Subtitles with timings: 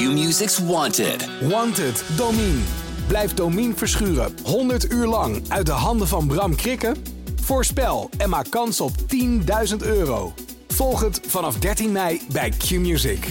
[0.00, 1.28] Q-Music's Wanted.
[1.40, 2.60] Wanted, Domine.
[3.06, 6.96] Blijf Domine verschuren 100 uur lang uit de handen van Bram Krikken?
[7.40, 8.92] Voorspel en maak kans op
[9.70, 10.32] 10.000 euro.
[10.68, 13.26] Volg het vanaf 13 mei bij Q-Music.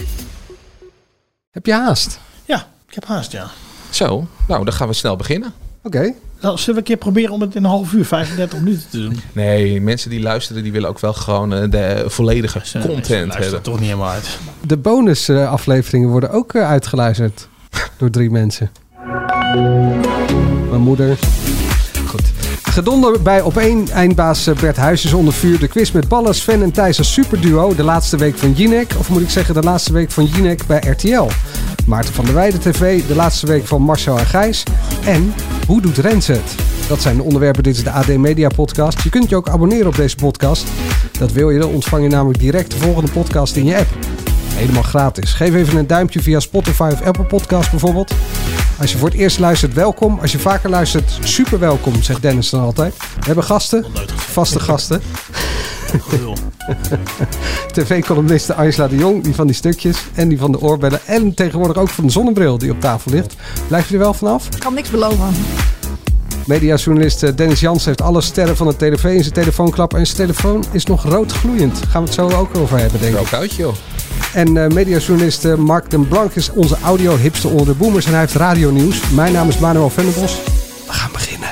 [1.50, 2.20] Heb je haast?
[2.44, 3.50] Ja, ik heb haast, ja.
[3.90, 5.52] Zo, nou dan gaan we snel beginnen.
[5.82, 6.14] Oké.
[6.40, 8.98] Nou, zullen we een keer proberen om het in een half uur, 35 minuten te
[9.00, 9.20] doen?
[9.32, 13.12] Nee, mensen die luisteren, die willen ook wel gewoon eh, de volledige Ze- content ze
[13.12, 13.62] luisteren hebben.
[13.62, 14.38] toch niet helemaal uit.
[14.66, 17.48] De bonusafleveringen worden ook eh, uitgeluisterd
[17.96, 18.70] door drie mensen.
[20.70, 21.18] Mijn moeder.
[22.06, 22.22] Goed.
[22.62, 25.58] Gedonder bij op één eindbaas eh, Bert Huisjes onder vuur.
[25.58, 27.74] De quiz met ballen, Sven en Thijs als superduo.
[27.74, 28.92] De laatste week van Jinek.
[28.98, 31.28] Of moet ik zeggen de laatste week van Jinek bij RTL.
[31.86, 33.02] Maarten van der Weijden TV.
[33.06, 34.62] De laatste week van Marcel en Gijs.
[35.04, 35.34] En
[35.66, 36.54] hoe doet Rens het?
[36.88, 37.62] Dat zijn de onderwerpen.
[37.62, 39.02] Dit is de AD Media podcast.
[39.02, 40.66] Je kunt je ook abonneren op deze podcast.
[41.18, 41.58] Dat wil je.
[41.58, 43.88] Dan ontvang je namelijk direct de volgende podcast in je app.
[44.60, 45.32] Helemaal gratis.
[45.32, 48.14] Geef even een duimpje via Spotify of Apple Podcast bijvoorbeeld.
[48.80, 50.18] Als je voor het eerst luistert, welkom.
[50.20, 52.96] Als je vaker luistert, super welkom, zegt Dennis dan altijd.
[52.96, 55.00] We hebben gasten, vaste gasten.
[57.72, 61.00] TV-columniste Angela de Jong, die van die stukjes en die van de oorbellen.
[61.06, 63.34] En tegenwoordig ook van de zonnebril die op tafel ligt.
[63.68, 64.46] Blijf je er wel vanaf?
[64.46, 65.34] Ik kan niks beloven.
[66.46, 69.94] Mediajournalist eh, Dennis Jans heeft alle sterren van de tv in zijn telefoonklap.
[69.94, 71.78] En zijn telefoon is nog rood gloeiend.
[71.88, 73.18] Gaan we het zo ook over hebben, denk ik.
[73.18, 73.74] Rook uit, joh.
[74.34, 78.04] En eh mediajournalist eh, Mark den Blank is onze audio-hipster onder de boomers.
[78.04, 79.10] En hij heeft radio-nieuws.
[79.10, 80.36] Mijn naam is Manuel Venderbos.
[80.86, 81.48] We gaan beginnen.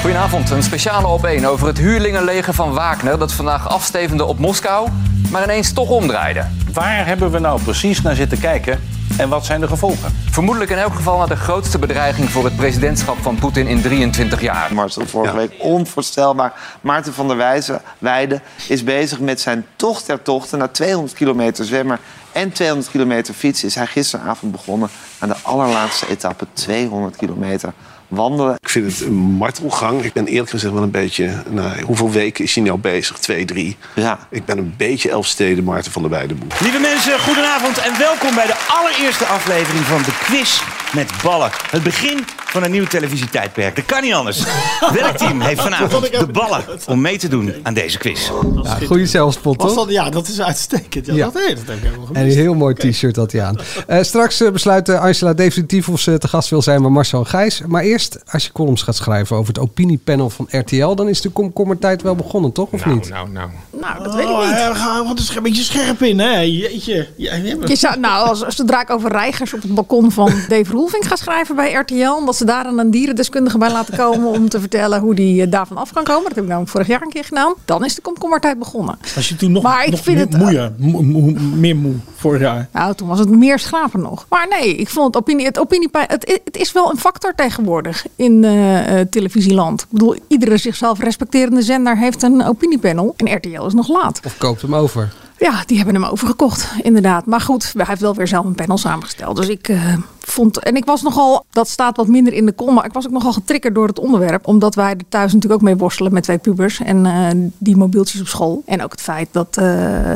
[0.00, 4.88] Goedenavond, een speciale op 1 over het huurlingenleger van Wagner dat vandaag afstevende op Moskou,
[5.30, 6.46] maar ineens toch omdraaide.
[6.72, 8.80] Waar hebben we nou precies naar zitten kijken
[9.18, 10.12] en wat zijn de gevolgen?
[10.30, 14.40] Vermoedelijk in elk geval naar de grootste bedreiging voor het presidentschap van Poetin in 23
[14.40, 14.74] jaar.
[14.74, 16.52] Marcel vorige week onvoorstelbaar.
[16.80, 20.58] Maarten van der Wijze, Weide is bezig met zijn tocht der tochten.
[20.58, 21.98] Na 200 kilometer zwemmer
[22.32, 27.72] en 200 kilometer fietsen is hij gisteravond begonnen aan de allerlaatste etappe, 200 kilometer
[28.08, 28.56] wandelen.
[28.60, 30.04] Ik vind het een martelgang.
[30.04, 31.42] Ik ben eerlijk gezegd wel een beetje...
[31.48, 33.18] Nou, hoeveel weken is hij nou bezig?
[33.18, 33.76] Twee, drie?
[33.94, 34.18] Ja.
[34.30, 36.52] Ik ben een beetje Elfsteden Maarten van der Weidenboer.
[36.60, 40.60] Lieve mensen, goedenavond en welkom bij de allereerste aflevering van de quiz
[40.94, 41.50] met ballen.
[41.70, 43.76] Het begin van een nieuw televisietijdperk.
[43.76, 44.42] Dat kan niet anders.
[45.00, 48.30] Welk team heeft vanavond de ballen om mee te doen aan deze quiz?
[48.62, 49.74] Ja, goede zelfspot, toch?
[49.74, 51.06] dat, ja, dat is uitstekend.
[51.06, 51.24] Ja, Ja.
[51.24, 53.56] Dat, hey, dat heb ik helemaal En een heel mooi t-shirt had hij aan.
[53.86, 57.24] Eh, straks eh, besluit eh, Angela definitief of ze te gast wil zijn bij Marcel
[57.24, 57.62] Gijs.
[57.66, 60.94] Maar eerst, als je columns gaat schrijven over het opiniepanel van RTL...
[60.94, 62.68] dan is de komkommertijd wel begonnen, toch?
[62.70, 63.08] Of Nou, niet?
[63.08, 63.50] nou, nou.
[63.80, 64.54] Nou, dat weet ik Oh, niet.
[64.68, 66.38] we gaan want het is een beetje scherp in, hè?
[66.40, 67.08] Jeetje.
[67.16, 71.04] Ja, Je zou, nou, als, zodra ik over reigers op het balkon van Dave Roelvink
[71.04, 71.94] ga schrijven bij RTL...
[72.18, 74.28] en dat ze daar een dierendeskundige bij laten komen...
[74.30, 76.22] om te vertellen hoe die eh, daarvan af kan komen.
[76.22, 77.54] Dat heb ik namelijk vorig jaar een keer gedaan.
[77.64, 78.98] Dan is de komkommertijd begonnen.
[79.16, 81.94] Als je toen nog, Maar ik nog vind meer, het- moeier, moe- moe- meer moe
[82.16, 82.68] vorig jaar.
[82.72, 84.26] Nou, toen was het meer schraper nog.
[84.28, 88.06] Maar nee, ik vond het opinie, het opinie, het, het is wel een factor tegenwoordig
[88.16, 89.80] in eh, eh, televisieland.
[89.82, 93.14] Ik bedoel, iedere zichzelf respecterende zender heeft een opiniepanel.
[93.16, 94.20] En RTL is nog laat.
[94.24, 95.12] Of koopt hem over?
[95.38, 97.26] Ja, die hebben hem overgekocht, inderdaad.
[97.26, 99.36] Maar goed, hij heeft wel weer zelf een panel samengesteld.
[99.36, 100.58] Dus ik eh, vond...
[100.58, 101.44] En ik was nogal...
[101.50, 103.98] Dat staat wat minder in de kom, maar ik was ook nogal getriggerd door het
[103.98, 104.46] onderwerp.
[104.46, 106.80] Omdat wij er thuis natuurlijk ook mee worstelen met twee pubers.
[106.80, 108.62] En eh, die mobieltjes op school.
[108.66, 109.66] En ook het feit dat, eh,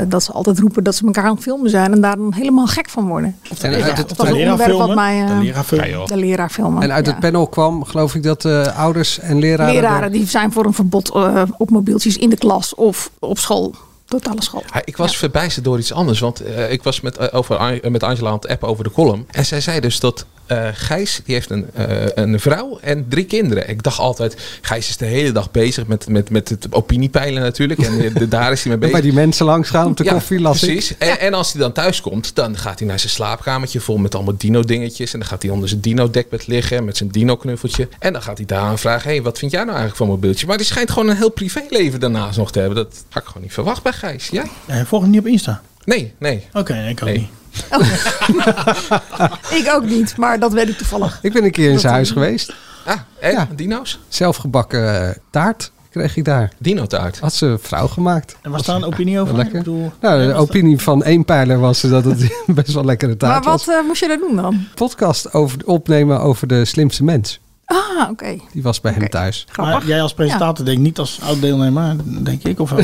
[0.08, 1.92] dat ze altijd roepen dat ze elkaar aan het filmen zijn.
[1.92, 3.36] En daar dan helemaal gek van worden.
[3.60, 5.04] En Ja, uit dat het, was een leraar onderwerp wat filmen.
[5.04, 5.22] mij...
[5.22, 5.86] eh, De leraar filmen.
[5.88, 6.06] Ja, joh.
[6.06, 6.82] de leraar filmen.
[6.82, 7.10] en uit ja.
[7.12, 9.74] het panel kwam, geloof ik, dat eh, ouders en leraren...
[9.74, 13.74] Leraren die zijn voor een verbod eh, op mobieltjes in de klas of op school.
[14.12, 14.62] Totale school.
[14.72, 16.20] Ja, ik was verbijsterd door iets anders.
[16.20, 19.26] Want eh, ik was met, eh, over, met Angela aan het appen over de column.
[19.30, 23.24] En zij zei dus dat eh, Gijs die heeft een, eh, een vrouw en drie
[23.24, 23.68] kinderen.
[23.68, 27.80] Ik dacht altijd, Gijs is de hele dag bezig met, met, met het opiniepeilen natuurlijk.
[27.80, 28.92] En eh, de- daar is hij mee bezig.
[28.94, 30.70] Bij die mensen langs gaan op de Ja, koffie, las ik.
[30.72, 30.98] precies.
[30.98, 34.14] En, en als hij dan thuis komt, dan gaat hij naar zijn slaapkamertje vol met
[34.14, 35.12] allemaal dino-dingetjes.
[35.12, 37.88] En dan gaat hij onder zijn dino-dekbed liggen met zijn dino-knuffeltje.
[37.98, 40.06] En dan gaat hij daar aan vragen: hé, hey, wat vind jij nou eigenlijk van
[40.08, 40.46] mobieltje?
[40.46, 42.76] Maar die schijnt gewoon een heel privéleven daarnaast nog te hebben.
[42.76, 44.28] Dat had ik gewoon niet verwacht bij Gijs.
[44.28, 44.46] Jij?
[44.66, 45.62] Ja, volg hem niet op Insta.
[45.84, 46.46] Nee, nee.
[46.52, 47.18] Oké, nee, ik ook Nee.
[47.18, 47.28] niet.
[49.58, 51.18] Ik ook niet, maar dat weet ik toevallig.
[51.22, 52.52] Ik ben een keer in zijn huis geweest.
[52.86, 53.48] Ah, en Ja.
[53.56, 53.98] dino's?
[54.08, 56.52] Zelfgebakken eh, taart kreeg ik daar.
[56.58, 57.18] Dino-taart.
[57.20, 58.36] Had ze vrouw gemaakt.
[58.42, 59.36] En was daar een opinie over?
[59.36, 59.54] Lekker.
[59.58, 63.10] Ik bedoel, Nou, de dat- opinie van één pijler was dat het best wel lekkere
[63.18, 63.64] Maar taart was.
[63.64, 64.66] wat eh, moest je daar doen dan?
[64.74, 67.40] podcast over, opnemen over de slimste mens.
[67.64, 68.36] Ah, oké.
[68.52, 69.46] Die was bij hem thuis.
[69.50, 69.74] Grappig.
[69.74, 72.60] Maar jij als presentator denk niet als oud-deelnemer, denk ik.
[72.60, 72.72] Of?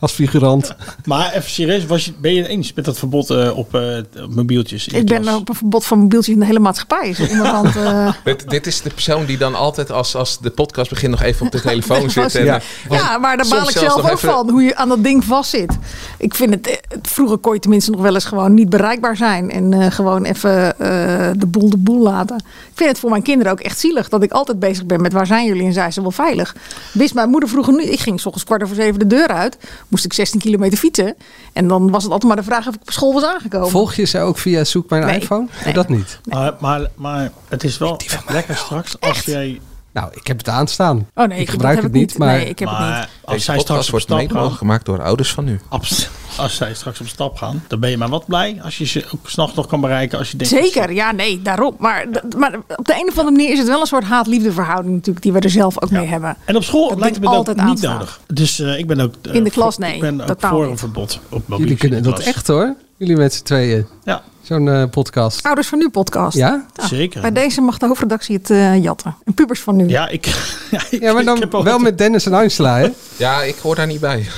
[0.00, 0.74] Als figurant.
[1.04, 3.96] maar even serieus, was je, ben je het eens met dat verbod eh, op, eh,
[4.22, 4.88] op mobieltjes?
[4.88, 5.34] Ik ben klas?
[5.36, 7.08] op een verbod van mobieltjes in de hele maatschappij.
[7.08, 10.90] Is onderhand, eh, Dit, dit is de persoon die dan altijd als, als de podcast
[10.90, 12.34] begint nog even op de telefoon zit.
[12.34, 12.60] En, Ja.
[12.90, 14.50] ja, maar daar baal ik zelf ook even- van.
[14.50, 15.78] Hoe je aan dat ding vastzit.
[16.18, 19.50] Ik vind het, het- Vroeger kon je tenminste nog wel eens gewoon niet bereikbaar zijn.
[19.50, 22.44] En eh, gewoon even eh, de boel de boel laten.
[22.70, 24.08] Ik vind het voor mijn kinderen ook echt zielig.
[24.08, 26.54] Dat ik altijd bezig ben met waar zijn jullie en zijn ze wel veilig.
[26.92, 27.88] Wist mijn moeder vroeger niet.
[27.88, 29.56] Ik ging s ochtends kwart over zeven de deur uit.
[29.88, 31.14] Moest ik 16 kilometer fietsen.
[31.52, 33.70] En dan was het altijd maar de vraag of ik op school was aangekomen.
[33.70, 35.20] Volg je ze ook via Zoek mijn Nee.
[35.20, 35.46] iPhone?
[35.64, 35.74] Nee.
[35.74, 36.20] Dat niet.
[36.24, 39.60] Maar, maar, maar het is wel echt lekker straks als jij...
[39.92, 41.08] Nou, ik heb het aanstaan.
[41.14, 43.08] Oh nee, ik gebruik heb het niet, maar Nee, ik heb het niet.
[43.24, 45.60] Als zij straks wordt mede mogelijk gemaakt door ouders van nu.
[45.68, 48.84] abs- als zij straks op stap gaan, dan ben je maar wat blij als je
[48.86, 50.18] ze ook s'nachts nog kan bereiken.
[50.18, 51.74] Als je denkt, Zeker, ja, nee, daarom.
[51.78, 52.06] Maar,
[52.36, 55.24] maar op de een of andere manier is het wel een soort haat-liefde verhouding natuurlijk,
[55.24, 56.36] die we er zelf ook mee hebben.
[56.44, 57.92] En op school Dat lijkt het me dat altijd niet aanstaan.
[57.92, 58.20] nodig.
[58.26, 59.14] Dus eh, ik ben ook...
[59.22, 60.70] eh, In de klas, voor- nee, Ik ben ook totaal voor niet.
[60.70, 62.74] een verbod op jullie mobieltjes in kunnen dat echt hoor.
[62.96, 63.86] Jullie met z'n tweeën.
[64.04, 65.42] Ja, Zo'n eh, podcast.
[65.46, 66.36] Ouders van Nu podcast.
[66.36, 66.66] Ja?
[66.74, 67.20] Ja, zeker.
[67.20, 69.16] Bij deze mag de hoofdredactie het eh, jatten.
[69.24, 69.88] En pubers van Nu.
[69.88, 70.26] Ja, ik...
[70.70, 72.88] ja, ik- Ja, maar ik dan wel met Dennis en Angela, hè?
[73.16, 74.26] Ja, ik hoor daar niet bij.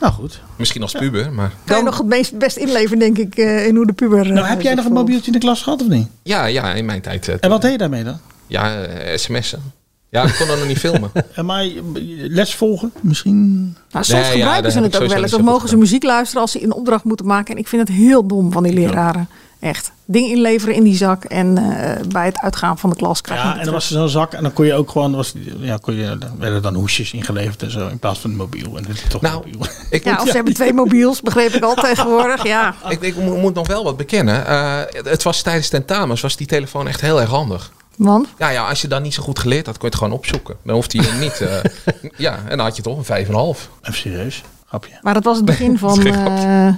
[0.00, 0.40] Nou goed.
[0.56, 1.52] Misschien als puber, maar...
[1.64, 4.26] Kan je nog het meest best inleveren, denk ik, eh, in hoe de puber...
[4.26, 6.08] Nou, eh, heb jij zich nog een mobieltje in de klas gehad of niet?
[6.22, 7.28] Ja, ja, in mijn tijd.
[7.28, 8.18] eh, En wat deed je daarmee dan?
[8.46, 9.72] Ja, eh, sms'en.
[10.08, 11.10] Ja, ik kon dan nog niet filmen.
[11.34, 11.72] En maar eh,
[12.14, 13.60] les volgen misschien?
[13.90, 15.34] Nou, soms Nee, gebruiken ze het ook wel eens.
[15.34, 17.54] Of mogen ze muziek luisteren als ze een opdracht moeten maken.
[17.54, 19.28] En ik vind het heel dom van die leraren.
[19.60, 19.92] Echt.
[20.04, 21.24] Ding inleveren in die zak.
[21.24, 23.80] En eh, bij het uitgaan van de klas krijg je Ja, en dan terug.
[23.80, 26.30] was er zo'n zak en dan kon je ook gewoon, was, ja, kon je, dan
[26.38, 28.76] werden dan hoesjes ingeleverd en zo in plaats van het mobiel.
[28.76, 29.66] En dit is toch Nou, mobiel.
[29.90, 32.44] ik Ja, moet, of ze hebben twee mobiels, begreep ik al tegenwoordig.
[32.46, 32.74] Ja.
[32.88, 34.46] ik, ik moet, moet nog wel wat bekennen.
[34.46, 37.72] Eh, het was tijdens tentamens was die telefoon echt heel erg handig.
[37.96, 38.28] Want?
[38.38, 40.56] Ja, ja, als je dan niet zo goed geleerd had, kon je het gewoon opzoeken.
[40.64, 41.40] Dan hoefde je niet...
[41.40, 43.68] eh, ja, en dan had je toch een vijf en een half.
[43.82, 44.98] Even serieus, grapje.
[45.02, 46.42] Maar dat was het begin van, grapje.
[46.42, 46.74] eh,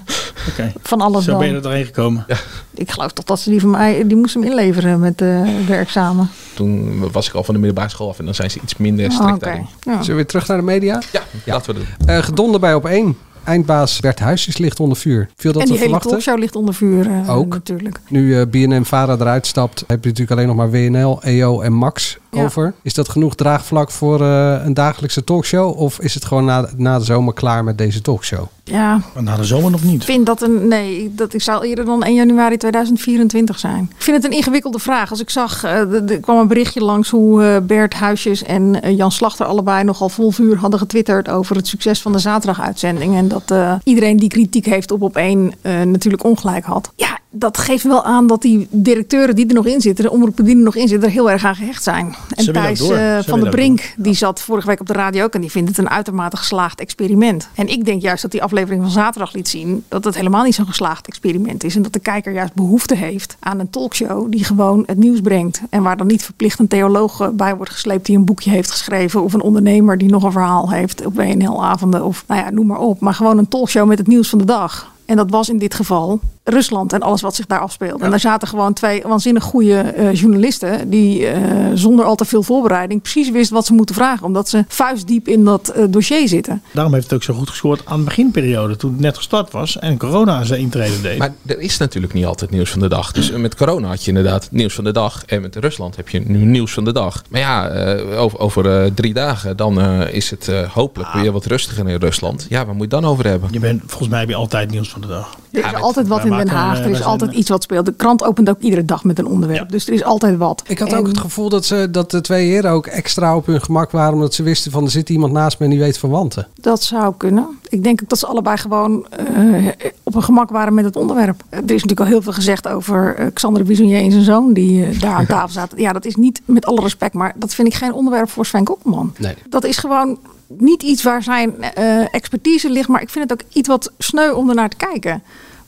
[0.49, 1.57] Oké, van alles zo ben je dan.
[1.57, 2.27] er doorheen gekomen.
[2.75, 5.75] Ik geloof toch dat ze die van mij, die moesten hem inleveren met eh de
[5.75, 6.31] examen.
[6.55, 9.07] Toen was ik al van de middelbare school af en dan zijn ze iets minder
[9.07, 9.45] Oh, strikt Oké.
[9.45, 9.67] daarin.
[9.81, 9.93] Ja.
[9.93, 11.03] Zullen we weer terug naar de media?
[11.13, 12.09] Ja, laten we doen.
[12.17, 13.17] Eh gedonder bij op één.
[13.45, 15.29] Eindbaas Bert Huisjes ligt onder vuur.
[15.37, 16.11] Viel dat En te die hele verwachten?
[16.11, 17.53] talkshow ligt onder vuur eh, Ook.
[17.55, 18.01] natuurlijk.
[18.09, 22.19] Nu eh BNM-Vara eruit stapt, heb je natuurlijk alleen nog maar WNL, EO en Max
[22.37, 22.45] Ja.
[22.45, 22.75] over.
[22.83, 25.79] Is dat genoeg draagvlak voor eh, een dagelijkse talkshow?
[25.79, 28.45] Of is het gewoon na, na de zomer klaar met deze talkshow?
[28.65, 30.01] Ja, Maar na de zomer nog niet.
[30.01, 30.69] Ik vind dat een.
[30.69, 33.91] Nee, dat ik zou eerder dan 1 januari 2024 zijn.
[33.97, 35.11] Ik vind het een ingewikkelde vraag.
[35.11, 39.13] Als ik zag, eh, er kwam een berichtje langs hoe eh, Bert Huisjes en Jan
[39.13, 43.17] Slachter allebei nogal vol vuur hadden getwitterd over het succes van de zaterdaguitzending.
[43.17, 46.91] En dat eh, iedereen die kritiek heeft op op één eh, natuurlijk ongelijk had.
[46.97, 50.45] Ja, dat geeft wel aan dat die directeuren die er nog in zitten, de omroepen
[50.45, 52.15] die er nog in zitten, er heel erg aan gehecht zijn.
[52.35, 55.25] En Thijs eh, Ze van willen der Brink, die zat vorige week op de radio
[55.25, 57.49] ook en die vindt het een uitermate geslaagd experiment.
[57.55, 60.55] En ik denk juist dat die aflevering van zaterdag liet zien dat het helemaal niet
[60.55, 61.77] zo'n geslaagd experiment is.
[61.77, 65.63] En dat de kijker juist behoefte heeft aan een talkshow die gewoon het nieuws brengt.
[65.71, 68.71] En waar dan niet verplicht een theoloog eh, bij wordt gesleept die een boekje heeft
[68.71, 69.23] geschreven.
[69.23, 72.05] Of een ondernemer die nog een verhaal heeft op WNL-avonden.
[72.05, 73.01] Of nou ja, noem maar op.
[73.01, 74.92] Maar gewoon een talkshow met het nieuws van de dag.
[75.05, 78.05] En dat was in dit geval Rusland en alles wat zich daar afspeelde.
[78.05, 80.91] En daar zaten gewoon twee waanzinnig goede eh, journalisten...
[80.91, 84.27] die eh, zonder al te veel voorbereiding precies wisten wat ze moeten vragen.
[84.27, 86.63] Omdat ze vuistdiep in dat eh, dossier zitten.
[86.73, 89.79] Daarom heeft het ook zo goed gescoord aan de beginperiode, toen het net gestart was
[89.79, 91.19] en corona zijn intrede deed.
[91.19, 93.13] Maar er is natuurlijk niet altijd nieuws van de dag.
[93.13, 95.25] Dus met corona had je inderdaad nieuws van de dag.
[95.25, 97.23] En met Rusland heb je nu nieuws van de dag.
[97.29, 101.47] Maar ja, eh, over, over drie dagen dan eh, is het eh, hopelijk weer wat
[101.47, 102.47] rustiger in Rusland.
[102.49, 103.49] Ja, waar moet je het dan over hebben?
[103.53, 105.37] je bent, volgens mij heb je altijd nieuws van de dag.
[105.51, 106.79] Er is altijd wat in Den Haag.
[106.79, 107.87] eh, Er is altijd eh, iets wat speelt.
[107.87, 109.71] De krant opent ook iedere dag met een onderwerp.
[109.71, 110.63] Dus er is altijd wat.
[110.67, 113.47] Ik had En ook het gevoel dat, ze, dat de twee heren ook extra op
[113.47, 114.15] hun gemak waren.
[114.15, 116.47] Omdat ze wisten van er zit iemand naast me en die weet van wanten.
[116.61, 117.47] Dat zou kunnen.
[117.69, 119.67] Ik denk ook dat ze allebei gewoon eh,
[120.03, 121.43] op een gemak waren met het onderwerp.
[121.51, 124.85] Er is natuurlijk al heel veel gezegd over eh, Xander Bisonnier en zijn zoon die
[124.87, 125.81] eh, daar aan tafel zaten.
[125.81, 128.65] Ja, dat is niet met alle respect, maar dat vind ik geen onderwerp voor Sven
[128.65, 129.15] Kokkelman.
[129.19, 129.35] Nee.
[129.49, 130.19] Dat is gewoon
[130.59, 134.33] niet iets waar zijn eh, expertise ligt, maar ik vind het ook iets wat sneu
[134.33, 135.23] om ernaar te kijken.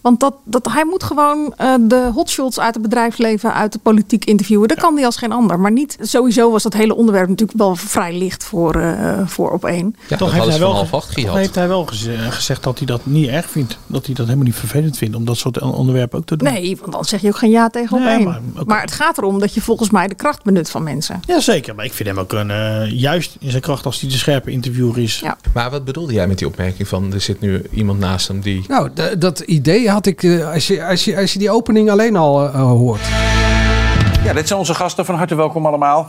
[0.04, 4.24] Want dat, dat, hij moet gewoon eh, de hotshots uit het bedrijfsleven, uit de politiek
[4.24, 4.68] interviewen.
[4.68, 5.60] Dat kan hij als geen ander.
[5.60, 9.64] Maar niet, sowieso was dat hele onderwerp natuurlijk wel vrij licht voor, eh, voor op
[9.64, 9.96] één.
[10.08, 13.28] Ja, Toch heeft hij wel toch heeft hij wel geze- gezegd dat hij dat niet
[13.28, 13.78] erg vindt.
[13.86, 16.52] Dat hij dat helemaal niet vervelend vindt om dat soort onderwerpen ook te doen.
[16.52, 18.24] Nee, want dan zeg je ook geen ja tegen op Nee, één.
[18.24, 21.20] maar- Maar, het gaat erom dat je volgens mij de kracht benut van mensen.
[21.26, 24.16] Jazeker, maar ik vind hem ook een, eh, juist in zijn kracht als hij de
[24.16, 25.18] scherpe interviewer is.
[25.20, 25.36] Ja.
[25.54, 28.64] Maar wat bedoelde jij met die opmerking van er zit nu iemand naast hem die...
[28.68, 32.16] Nou, dat idee had ik eh, als, je, als, je, als je die opening alleen
[32.16, 33.00] al eh, hoort.
[34.24, 35.04] Ja, dit zijn onze gasten.
[35.04, 36.00] Van harte welkom allemaal.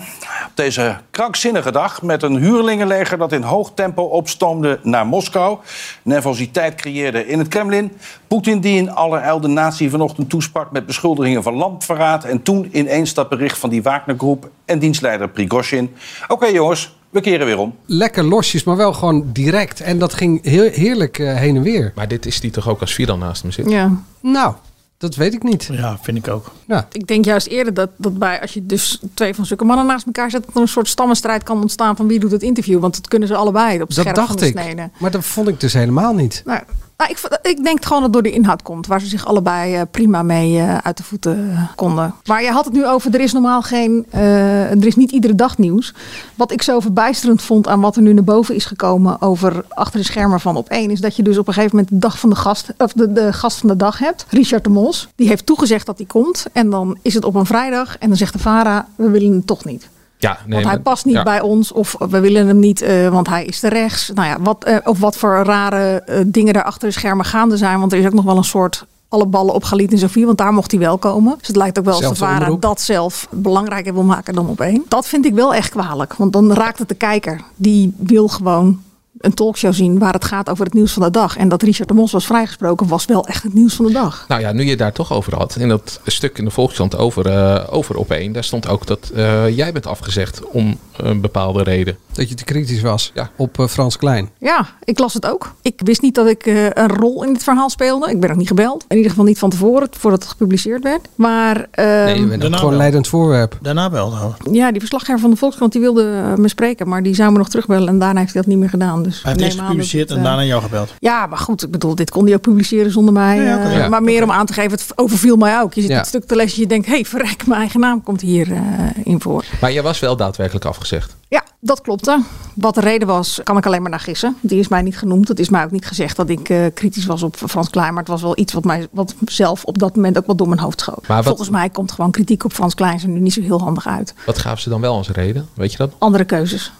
[0.46, 5.58] Op deze krankzinnige dag met een huurlingenleger dat in hoog tempo opstoomde naar Moskou.
[6.01, 7.92] Nervositeit creëerde in het Kremlin.
[8.27, 12.24] Poetin die in allerijl de natie vanochtend toesprak met beschuldigingen van landverraad.
[12.24, 15.96] En toen ineens dat bericht van die Wagnergroep en dienstleider Prigozhin.
[16.27, 17.75] Oké jongens, we keren weer om.
[17.86, 19.81] Lekker losjes, maar wel gewoon direct.
[19.81, 21.91] En dat ging heel, heerlijk eh, heen en weer.
[21.95, 23.69] Maar dit is die toch ook als Vidal naast hem zit?
[23.69, 23.91] Ja.
[24.22, 24.53] Nou,
[24.98, 25.69] dat weet ik niet.
[25.72, 26.51] Ja, vind ik ook.
[26.67, 26.88] Ja.
[26.91, 30.05] Ik denk juist eerder dat, dat bij, als je dus twee van zulke mannen naast
[30.05, 32.79] elkaar zet, dat er een soort stammenstrijd kan ontstaan van wie doet het interview.
[32.79, 34.55] Want dat kunnen ze allebei op Dat scherp dacht ik.
[35.00, 36.41] Maar dat vond ik dus helemaal niet.
[36.45, 36.62] Nou,
[36.98, 39.75] nou, ik, ik denk gewoon dat het door de inhoud komt, waar ze zich allebei
[39.75, 42.14] eh, prima mee eh, uit de voeten konden.
[42.25, 45.36] Maar je had het nu over, er is normaal geen, eh, er is niet iedere
[45.36, 45.94] dag nieuws.
[46.36, 50.00] Wat ik zo verbijsterend vond aan wat er nu naar boven is gekomen over achter
[50.00, 52.20] de schermen van op één, is dat je dus op een gegeven moment de dag
[52.20, 55.08] van de gast, of de, de gast van de dag hebt, Richard de Mos.
[55.16, 58.18] Die heeft toegezegd dat hij komt en dan is het op een vrijdag en dan
[58.18, 59.90] zegt de VARA, we willen hem toch niet.
[60.17, 61.24] Ja, nee, want hij maar- past niet ja.
[61.24, 61.72] bij ons.
[61.72, 64.12] Of we willen hem niet, eh, want hij is te rechts.
[64.13, 67.57] Nou ja, wat, eh, of wat voor rare eh, dingen daar achter de schermen gaande
[67.57, 67.79] zijn.
[67.79, 70.25] Want er is ook nog wel een soort alle ballen op Galit en Sofie.
[70.25, 71.36] Want daar mocht hij wel komen.
[71.38, 74.86] Dus het lijkt ook wel alsof de dat zelf belangrijker wil maken dan op één.
[74.88, 76.13] Dat vind ik wel echt kwalijk.
[76.13, 77.41] Want dan raakt het de kijker.
[77.55, 78.81] Die wil gewoon
[79.17, 81.38] een talkshow zien waar het gaat over het nieuws van de dag.
[81.38, 84.25] En dat Richard de Mos was vrijgesproken was wel echt het nieuws van de dag.
[84.27, 85.55] Nou ja, nu je daar toch over had.
[85.55, 88.31] In dat stuk in de Volkskrant over, eh over op één.
[88.31, 91.98] Daar stond ook dat eh, jij bent afgezegd om een bepaalde reden.
[92.12, 93.30] Dat je te kritisch was Ja.
[93.36, 94.30] op eh, Frans Klein.
[94.40, 95.54] Ja, ik las het ook.
[95.62, 98.10] Ik wist niet dat ik eh, een rol in dit verhaal speelde.
[98.12, 98.86] Ik ben ook niet gebeld.
[98.88, 101.08] In ieder geval niet van tevoren, voordat het gepubliceerd werd.
[101.16, 102.80] Maar ehm, Nee, je bent gewoon wel.
[102.80, 103.58] leidend voorwerp.
[103.62, 104.10] Daarna wel.
[104.12, 104.34] nou.
[104.56, 106.88] ja, die verslaggever van de Volkskrant die wilde eh, me spreken.
[106.88, 109.04] Maar die zou me nog terugbellen en daarna heeft hij dat niet meer gedaan.
[109.04, 110.94] Dus Hij heeft eerst gepubliceerd het, en eh, daarna jou gebeld.
[111.00, 113.38] Ja, maar goed, ik bedoel, dit kon hij ook publiceren zonder mij.
[113.42, 113.90] Ja, eh.
[113.90, 115.74] Maar meer om aan te geven, het overviel mij ook.
[115.74, 115.98] Je zit Ja.
[115.98, 118.52] het stuk te lezen en je denkt, hé, hey, verrek, mijn eigen naam komt hier
[118.52, 118.60] eh,
[119.04, 119.46] in voor.
[119.62, 121.15] Maar jij was wel daadwerkelijk afgezegd.
[121.36, 122.20] Ja, dat klopte.
[122.54, 124.36] Wat de reden was, kan ik alleen maar naar gissen.
[124.42, 125.27] Die is mij niet genoemd.
[125.27, 127.89] Het is mij ook niet gezegd dat ik eh, kritisch was op Frans Klein.
[127.94, 130.48] Maar het was wel iets wat mij wat zelf op dat moment ook wat door
[130.48, 131.08] mijn hoofd schoot.
[131.08, 133.88] Wat- Volgens mij komt gewoon kritiek op Frans Klein er nu niet zo heel handig
[133.88, 134.13] uit.
[134.25, 135.48] Wat gaven ze dan wel als reden?
[135.54, 135.92] Weet je dat?
[135.98, 136.72] Andere keuzes.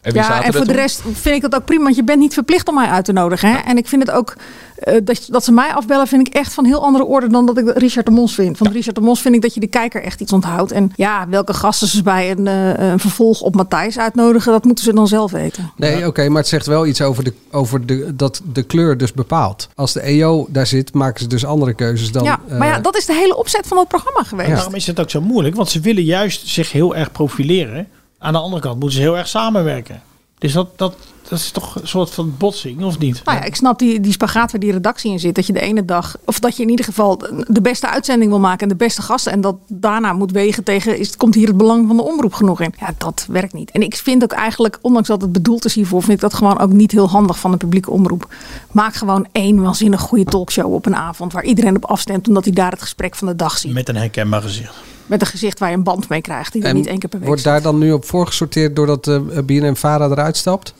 [0.00, 1.82] En Ja, en voor de rest vind ik dat ook prima.
[1.84, 3.50] Want je bent niet verplicht om mij uit te nodigen.
[3.50, 3.56] Hè?
[3.58, 4.34] En ik vind het ook,
[4.76, 7.58] eh, dat, dat ze mij afbellen, vind ik echt van heel andere orde dan dat
[7.58, 8.56] ik Richard de Mos vind.
[8.56, 10.72] Van Richard de Mos vind ik dat je de kijker echt iets onthoudt.
[10.72, 14.84] En ja, welke gasten ze bij een, eh, een vervolg op Matthijs uitnodigen, dat moeten
[14.84, 15.72] ze dan zelf weten.
[15.76, 19.12] Nee, oké, maar het zegt wel iets over, de, over de, dat de kleur dus
[19.12, 19.68] bepaalt.
[19.74, 22.24] Als de EO daar zit, maken ze dus andere keuzes dan...
[22.24, 24.50] ja, eh, maar ja, dat is de hele opzet van het programma geweest.
[24.50, 27.88] Daarom is het ook zo moeilijk, want ze willen juist zich heel erg profileren.
[28.18, 30.02] Aan de andere kant moeten ze heel erg samenwerken.
[30.44, 30.96] Dus dat, dat,
[31.28, 33.24] dat is toch een soort van botsing, of niet?
[33.24, 35.34] Nou ja, ik snap die, die spagaat waar die redactie in zit.
[35.34, 38.40] Dat je de ene dag, of dat je in ieder geval de beste uitzending wil
[38.40, 39.32] maken en de beste gasten.
[39.32, 42.60] En dat daarna moet wegen tegen, is, komt hier het belang van de omroep genoeg
[42.60, 42.74] in?
[42.78, 43.70] Ja, dat werkt niet.
[43.70, 46.58] En ik vind ook eigenlijk, ondanks dat het bedoeld is hiervoor, vind ik dat gewoon
[46.58, 48.34] ook niet heel handig van de publieke omroep.
[48.72, 52.54] Maak gewoon één waanzinnig goede talkshow op een avond waar iedereen op afstemt, omdat hij
[52.54, 53.72] daar het gesprek van de dag ziet.
[53.72, 54.74] Met een herkenbaar gezicht.
[55.06, 57.08] Met een gezicht waar je een band mee krijgt, die er en niet één keer
[57.08, 57.52] per week wordt zit.
[57.52, 60.74] daar dan nu op voorgesorteerd doordat de BNM-Vara eruit stapt?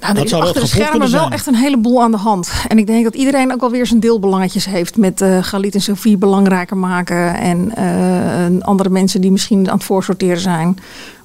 [0.00, 2.16] Nou, er Dat is zou wel achter de schermen wel echt een heleboel aan de
[2.16, 2.50] hand.
[2.68, 6.16] En ik denk dat iedereen ook alweer zijn deelbelangetjes heeft met eh Galit en Sophie
[6.16, 7.34] belangrijker maken.
[7.34, 10.78] En eh, en andere mensen die misschien aan het voorsorteren zijn.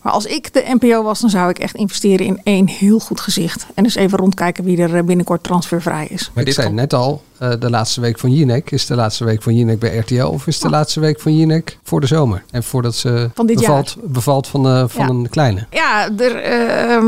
[0.08, 3.20] Maar als ik de NPO was, dan zou ik echt investeren in één heel goed
[3.20, 3.66] gezicht.
[3.74, 6.32] En dus even rondkijken wie er eh, binnenkort transfervrij is.
[6.34, 8.72] Maar ik dit zei net al, eh, de laatste week van Jinek.
[8.72, 11.78] Is de laatste week van Jinek bij RTL of is de laatste week van Jinek
[11.84, 12.44] voor de zomer?
[12.52, 15.10] En voordat ze Van dit bevalt, bevalt van, eh, van Ja.
[15.10, 15.66] een kleine.
[15.72, 17.08] Ja, er, eh,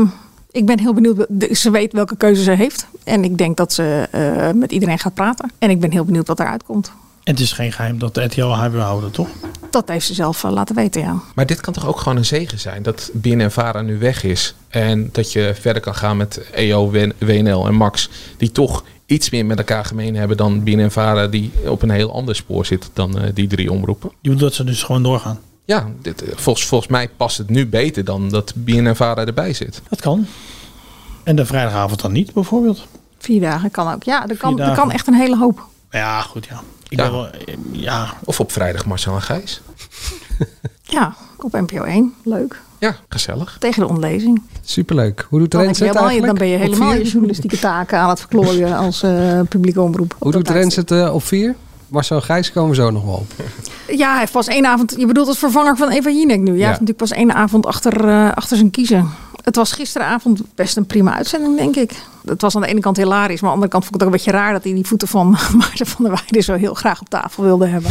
[0.50, 1.26] ik ben heel benieuwd.
[1.52, 2.86] Ze weet welke keuze ze heeft.
[3.04, 5.50] En ik denk dat ze eh, met iedereen gaat praten.
[5.58, 6.92] En ik ben heel benieuwd wat eruit komt.
[7.30, 9.28] En het is geen geheim dat de RTL haar wil houden, toch?
[9.70, 11.22] Dat heeft ze zelf eh, laten weten, ja.
[11.34, 12.82] Maar dit kan toch ook gewoon een zegen zijn?
[12.82, 14.54] Dat BNN-Vara nu weg is.
[14.68, 18.08] En dat je verder kan gaan met EO, WN- WNL en Max.
[18.36, 21.26] Die toch iets meer met elkaar gemeen hebben dan BNN-Vara.
[21.26, 24.10] Die op een heel ander spoor zit dan eh, die drie omroepen.
[24.10, 25.38] Je bedoelt dat ze dus gewoon doorgaan.
[25.64, 29.82] Ja, dit, eh, volgens, volgens mij past het nu beter dan dat BNN-Vara erbij zit.
[29.88, 30.26] Dat kan.
[31.24, 32.86] En de vrijdagavond dan niet, bijvoorbeeld.
[33.18, 34.02] Vier dagen kan ook.
[34.02, 35.66] Ja, er kan, er kan echt een hele hoop.
[35.90, 36.62] Ja, goed, ja.
[36.90, 37.02] Ik Ja.
[37.04, 37.28] ben wel,
[37.72, 39.60] ja, Of op vrijdag Marcel en Gijs.
[40.82, 42.14] Ja, op NPO 1.
[42.24, 42.60] Leuk.
[42.78, 43.56] Ja, gezellig.
[43.60, 44.42] Tegen de ontlezing.
[44.64, 45.26] Superleuk.
[45.28, 46.38] Hoe doet Dan, Rens heb je het helemaal, eigenlijk?
[46.38, 50.16] dan ben je helemaal je journalistieke taken aan het verklooien als eh, publieke omroep.
[50.18, 51.54] Hoe doet Rens het eh, op vier?
[51.88, 53.32] Marcel Gijs komen we zo nog wel op.
[53.96, 54.94] Ja, hij heeft pas één avond.
[54.98, 56.50] Je bedoelt als vervanger van Eva Jinek nu.
[56.50, 56.66] Hij Ja.
[56.66, 59.08] heeft natuurlijk pas één avond achter, eh, achter zijn kiezen.
[59.44, 62.02] Het was gisteravond best een prima uitzending, denk ik.
[62.24, 64.02] Het was aan de ene kant hilarisch, maar aan de andere kant vond ik het
[64.02, 66.74] ook een beetje raar dat hij die voeten van Maarten van der Weijden zo heel
[66.74, 67.90] graag op tafel wilde hebben.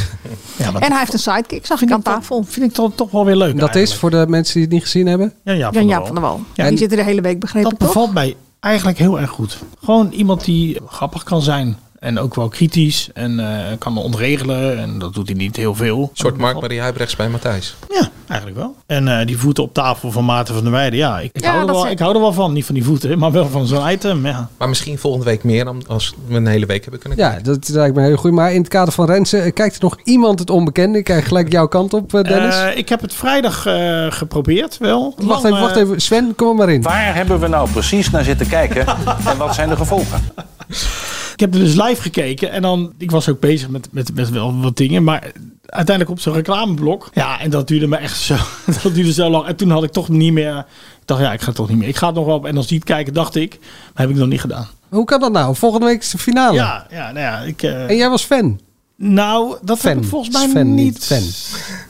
[0.55, 2.43] Ja, En hij heeft een sidekick, zag ik aan tafel.
[2.47, 3.59] vind ik toch, toch wel weer leuk.
[3.59, 5.33] Dat is voor de mensen die het niet gezien hebben.
[5.43, 5.71] Ja, ja,
[6.05, 6.41] van der Wal.
[6.53, 7.87] Ja, die zit er de hele week, begrepen Dat toch?
[7.87, 9.57] bevalt mij eigenlijk heel erg goed.
[9.83, 11.77] Gewoon iemand die grappig kan zijn.
[11.99, 13.09] En ook wel kritisch.
[13.13, 14.77] En eh, kan ontregelen.
[14.77, 16.01] En dat doet hij niet heel veel.
[16.01, 17.75] Een soort Mark-Marie Huibrechts bij Matthijs.
[17.89, 18.75] Ja, eigenlijk wel.
[18.85, 20.99] En eh, die voeten op tafel van Maarten van der Weijden.
[20.99, 22.53] Ja, ik, ik, Ja, hou, er wel, ik hou er wel van.
[22.53, 24.25] Niet van die voeten, maar wel van zo'n item.
[24.25, 24.49] Ja.
[24.57, 27.69] Maar misschien volgende week meer dan als we een hele week hebben kunnen Ja, dat
[27.69, 28.31] lijkt me heel goed.
[28.31, 30.97] Maar in het kader van Rensen, eh, kijkt er nog iemand het onbekende?
[30.97, 32.55] Ik krijg gelijk jouw kant op, Dennis.
[32.55, 35.15] Eh, ik heb het vrijdag eh, geprobeerd wel.
[35.17, 36.01] wacht, Lang, even, wacht even.
[36.01, 36.81] Sven, kom er maar in.
[36.81, 38.87] Waar hebben we nou precies naar zitten kijken
[39.25, 40.21] en wat zijn de gevolgen?
[41.39, 44.29] Ik heb er dus live gekeken en dan, ik was ook bezig met, met, met
[44.29, 45.31] wel wat dingen, maar
[45.65, 47.09] uiteindelijk op zo'n reclameblok.
[47.13, 48.35] Ja, en dat duurde me echt zo,
[48.83, 49.45] dat duurde zo lang.
[49.45, 50.65] En toen had ik toch niet meer, ik
[51.05, 51.87] dacht ja, ik ga toch niet meer.
[51.87, 54.15] Ik ga het nog wel op en als niet kijken, dacht ik, maar heb ik
[54.15, 54.67] nog niet gedaan.
[54.89, 55.55] Hoe kan dat nou?
[55.55, 56.53] Volgende week is de finale.
[56.55, 57.63] Ja, ja, nou ja, ik...
[57.63, 58.59] eh, En jij was fan?
[59.01, 60.03] Nou, dat heb Fan.
[60.03, 61.05] ik volgens mij Fan, niet.
[61.05, 61.21] fan.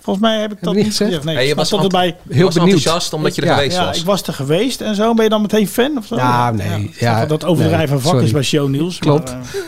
[0.02, 1.24] Volgens mij heb ik dat niet gezegd?
[1.24, 2.16] Nee, je ik was erbij.
[2.24, 2.56] Was benieuwd.
[2.56, 4.00] enthousiast omdat je er ja, geweest ja, was.
[4.00, 5.14] ik was er geweest en zo.
[5.14, 6.16] Ben je dan meteen fan of zo?
[6.16, 8.98] Ja, nee, ja, dat overdrijven nee, van vak is bij Show Nieuws.
[8.98, 9.32] Klopt.
[9.32, 9.60] Maar, eh,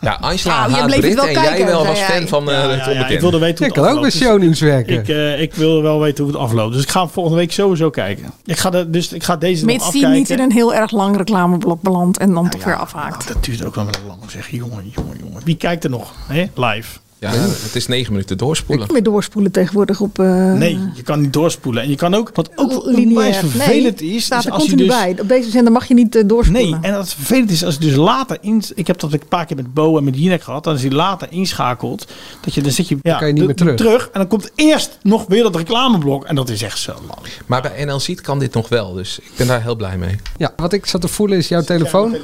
[0.00, 3.10] Ja, Angela Ah, je haat Brit en kijken, jij wel was fan van eh, het
[3.10, 4.10] ik wilde weten hoe Ik het kan ook bij.
[4.10, 4.98] Dus shownieuws werken.
[4.98, 6.72] Ik, eh, ik wil wel weten hoe het afloopt.
[6.72, 8.24] Dus ik ga volgende week sowieso kijken.
[8.44, 10.12] Ik ga, de, dus, ik ga deze nog Mits afkijken.
[10.12, 13.28] niet in een heel erg lang reclameblok belandt en dan toch weer afhaakt.
[13.28, 14.30] Dat duurt ook wel wel lang.
[14.30, 15.42] Zeg, jongen, jongen, jongen.
[15.44, 16.12] Wie kijkt er nog?
[16.26, 16.44] Hè?
[16.54, 16.89] Live.
[17.20, 18.92] Ja, het is negen minuten doorspoelen.
[18.92, 20.18] Weer doorspoelen tegenwoordig op...
[20.18, 21.82] eh, Nee, je kan niet doorspoelen.
[21.82, 23.06] En je kan ook, wat ook lineair.
[23.06, 24.98] onwijs vervelend nee, is, staat is er als je continu dus...
[24.98, 25.16] bij.
[25.20, 26.80] Op deze zender mag je niet eh, doorspoelen.
[26.80, 28.62] Nee, en wat vervelend is, als je dus later in...
[28.74, 30.64] Ik heb dat een paar keer met Bo en met Jinek gehad.
[30.64, 32.06] Dan is hij later inschakelt.
[32.40, 34.04] Dat je, dan zit je, ja, kan je niet meer terug.
[34.12, 36.24] En dan komt eerst nog weer dat reclameblok.
[36.24, 37.20] En dat is echt zo lang.
[37.46, 40.16] Maar bij NL Ziet kan dit nog wel, dus ik ben daar heel blij mee.
[40.36, 42.16] Ja, wat ik zat te voelen is jouw telefoon.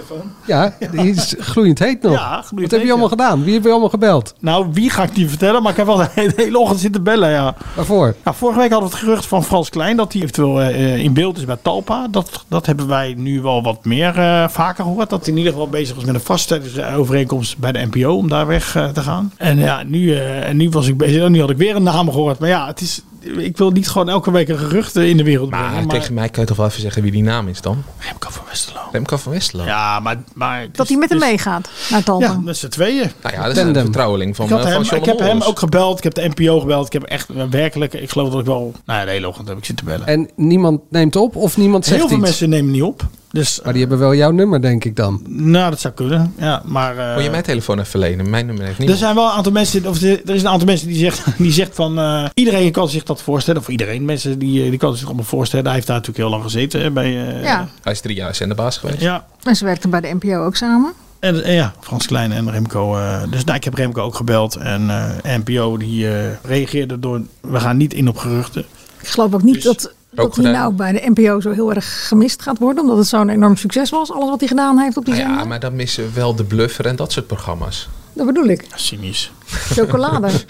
[0.47, 2.13] Ja, die is gloeiend heet nog.
[2.13, 3.25] Ja, gloeiend wat heb je allemaal ja.
[3.25, 3.45] gedaan?
[3.45, 4.35] Wie heb je allemaal gebeld?
[4.41, 5.63] Nou, wie ga ik niet vertellen.
[5.63, 7.55] Maar ik heb wel de hele ochtend zitten bellen, ja.
[7.75, 8.15] Waarvoor?
[8.25, 11.13] Nou, vorige week hadden we het gerucht van Frans Klein dat hij eventueel eh, in
[11.13, 12.09] beeld is bij Talpa.
[12.09, 15.11] Dat, dat hebben wij nu wel wat meer eh, vaker gehoord.
[15.11, 18.47] Dat hij in ieder geval bezig was met een vaststellingsovereenkomst bij de NPO om daar
[18.47, 19.33] weg eh, te gaan.
[19.37, 21.23] En ja, nu, en nu was ik bezig.
[21.23, 22.39] En nu had ik weer een naam gehoord.
[22.39, 25.23] Maar ja, het is, ik wil niet gewoon elke week een gerucht eh, in de
[25.25, 25.87] wereld Maar, brengen.
[25.87, 27.83] Maar tegen mij kan je toch wel even zeggen wie die naam is dan?
[27.99, 28.81] Remco van Westerlo.
[28.93, 29.65] Remco van Westerlo.
[29.65, 30.17] Ja, maar...
[30.35, 32.27] maar Dat hij met hem meegaat naar Talpa.
[32.27, 33.11] Ja, met z'n tweeën.
[33.23, 35.19] Nou ja, dat is een vertrouweling van, Ik, had eh, van hem, John ik heb
[35.19, 35.99] hem ook gebeld.
[35.99, 36.87] Ik heb de NPO gebeld.
[36.87, 37.93] Ik heb echt eh, werkelijk...
[37.93, 38.73] Ik geloof dat ik wel...
[38.85, 40.07] Nou ja, de hele ochtend heb ik zitten bellen.
[40.07, 42.27] En niemand neemt op of niemand zegt Heel veel iets?
[42.27, 43.07] mensen nemen niet op.
[43.37, 45.21] Dus, Maar die hebben wel jouw nummer, denk ik dan.
[45.29, 46.35] nou, dat zou kunnen.
[46.39, 46.99] Ja, maar...
[46.99, 48.31] eh, Moet je mijn telefoon even verlenen?
[48.31, 48.91] Mijn nummer heeft niet.
[48.91, 51.23] er zijn wel een aantal mensen, of er er is een aantal mensen die zegt,
[51.39, 54.79] die zegt van eh, iedereen kan zich dat voorstellen, of iedereen, mensen die, eh, die
[54.79, 55.65] kan zich allemaal voorstellen.
[55.65, 57.27] Hij heeft daar natuurlijk heel lang gezeten hè, bij.
[57.29, 57.69] eh, Ja.
[57.83, 59.01] Hij is drie jaar zenderbaas geweest.
[59.01, 59.27] ja.
[59.43, 60.93] En ze werkten bij de NPO ook samen.
[61.21, 62.97] En, en ja, Frans Klein en Remco.
[62.97, 64.57] eh, dus nou, ik heb Remco ook gebeld.
[64.57, 64.91] En
[65.23, 68.65] eh, NPO die eh, reageerde door, we gaan niet in op geruchten.
[69.01, 70.61] Ik geloof ook niet Dus dat, dat hij gedaan.
[70.61, 72.83] nou bij de NPO zo heel erg gemist gaat worden.
[72.83, 74.13] Omdat het zo'n enorm succes was.
[74.13, 75.43] Alles wat hij gedaan heeft op die Nou zender.
[75.43, 77.89] ja, maar dan missen we wel de bluffer en dat soort programma's.
[78.13, 78.67] Dat bedoel ik.
[78.75, 79.33] Cynisch.
[79.47, 80.29] Chocolade.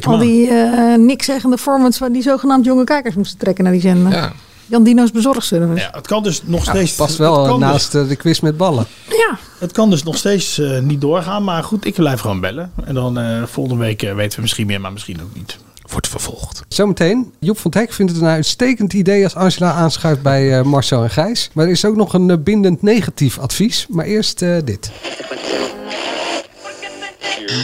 [0.00, 3.82] Al die eh niks zeggende formats waar die zogenaamd jonge kijkers moesten trekken naar die
[3.82, 4.12] zender.
[4.12, 4.32] Ja.
[4.66, 5.80] Jan Dino's bezorgservice.
[5.80, 6.94] Ja, het kan dus nog steeds.
[6.94, 8.86] Past wel naast Dus, eh, de quiz met ballen.
[9.08, 9.38] Ja.
[9.58, 11.44] het kan dus nog steeds eh, niet doorgaan.
[11.44, 12.72] Maar goed, ik blijf gewoon bellen.
[12.84, 15.58] En dan eh, volgende week weten we misschien meer, maar misschien ook niet.
[15.90, 16.62] Wordt vervolgd.
[16.68, 21.02] Zometeen, Joep van Hek vindt het een uitstekend idee als Angela aanschuift bij eh, Marcel
[21.02, 21.50] en Gijs.
[21.52, 23.86] Maar er is ook nog een eh, bindend negatief advies.
[23.88, 24.90] Maar eerst eh, dit.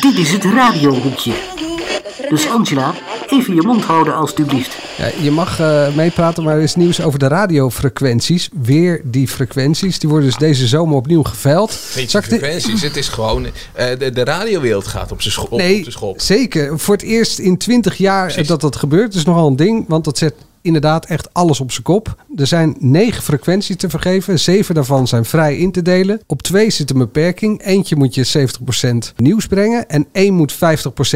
[0.00, 1.32] Dit is het radiohoekje.
[2.28, 2.94] Dus Angela,
[3.40, 4.76] even je mond houden alstublieft.
[4.98, 8.48] Ja, je mag eh, meepraten, maar er is nieuws over de radiofrequenties.
[8.62, 9.98] Weer die frequenties.
[9.98, 11.70] Die worden dus deze zomer opnieuw geveild.
[11.94, 12.82] Weet Zal je, ik de- frequenties.
[12.82, 13.46] Het is gewoon...
[13.72, 15.52] eh, de, de radiowereld gaat op zijn schop.
[15.52, 16.20] op Nee, de schop.
[16.20, 16.78] zeker.
[16.78, 18.48] Voor het eerst in 20 jaar Precies.
[18.48, 19.06] dat dat gebeurt.
[19.06, 22.24] Dat is nogal een ding, want dat zet inderdaad echt alles op zijn kop.
[22.36, 24.40] Er zijn negen frequenties te vergeven.
[24.40, 26.20] Zeven daarvan zijn vrij in te delen.
[26.26, 27.64] Op twee zit een beperking.
[27.64, 28.48] Eentje moet je
[29.12, 29.88] 70% nieuws brengen.
[29.88, 30.58] En één moet 50%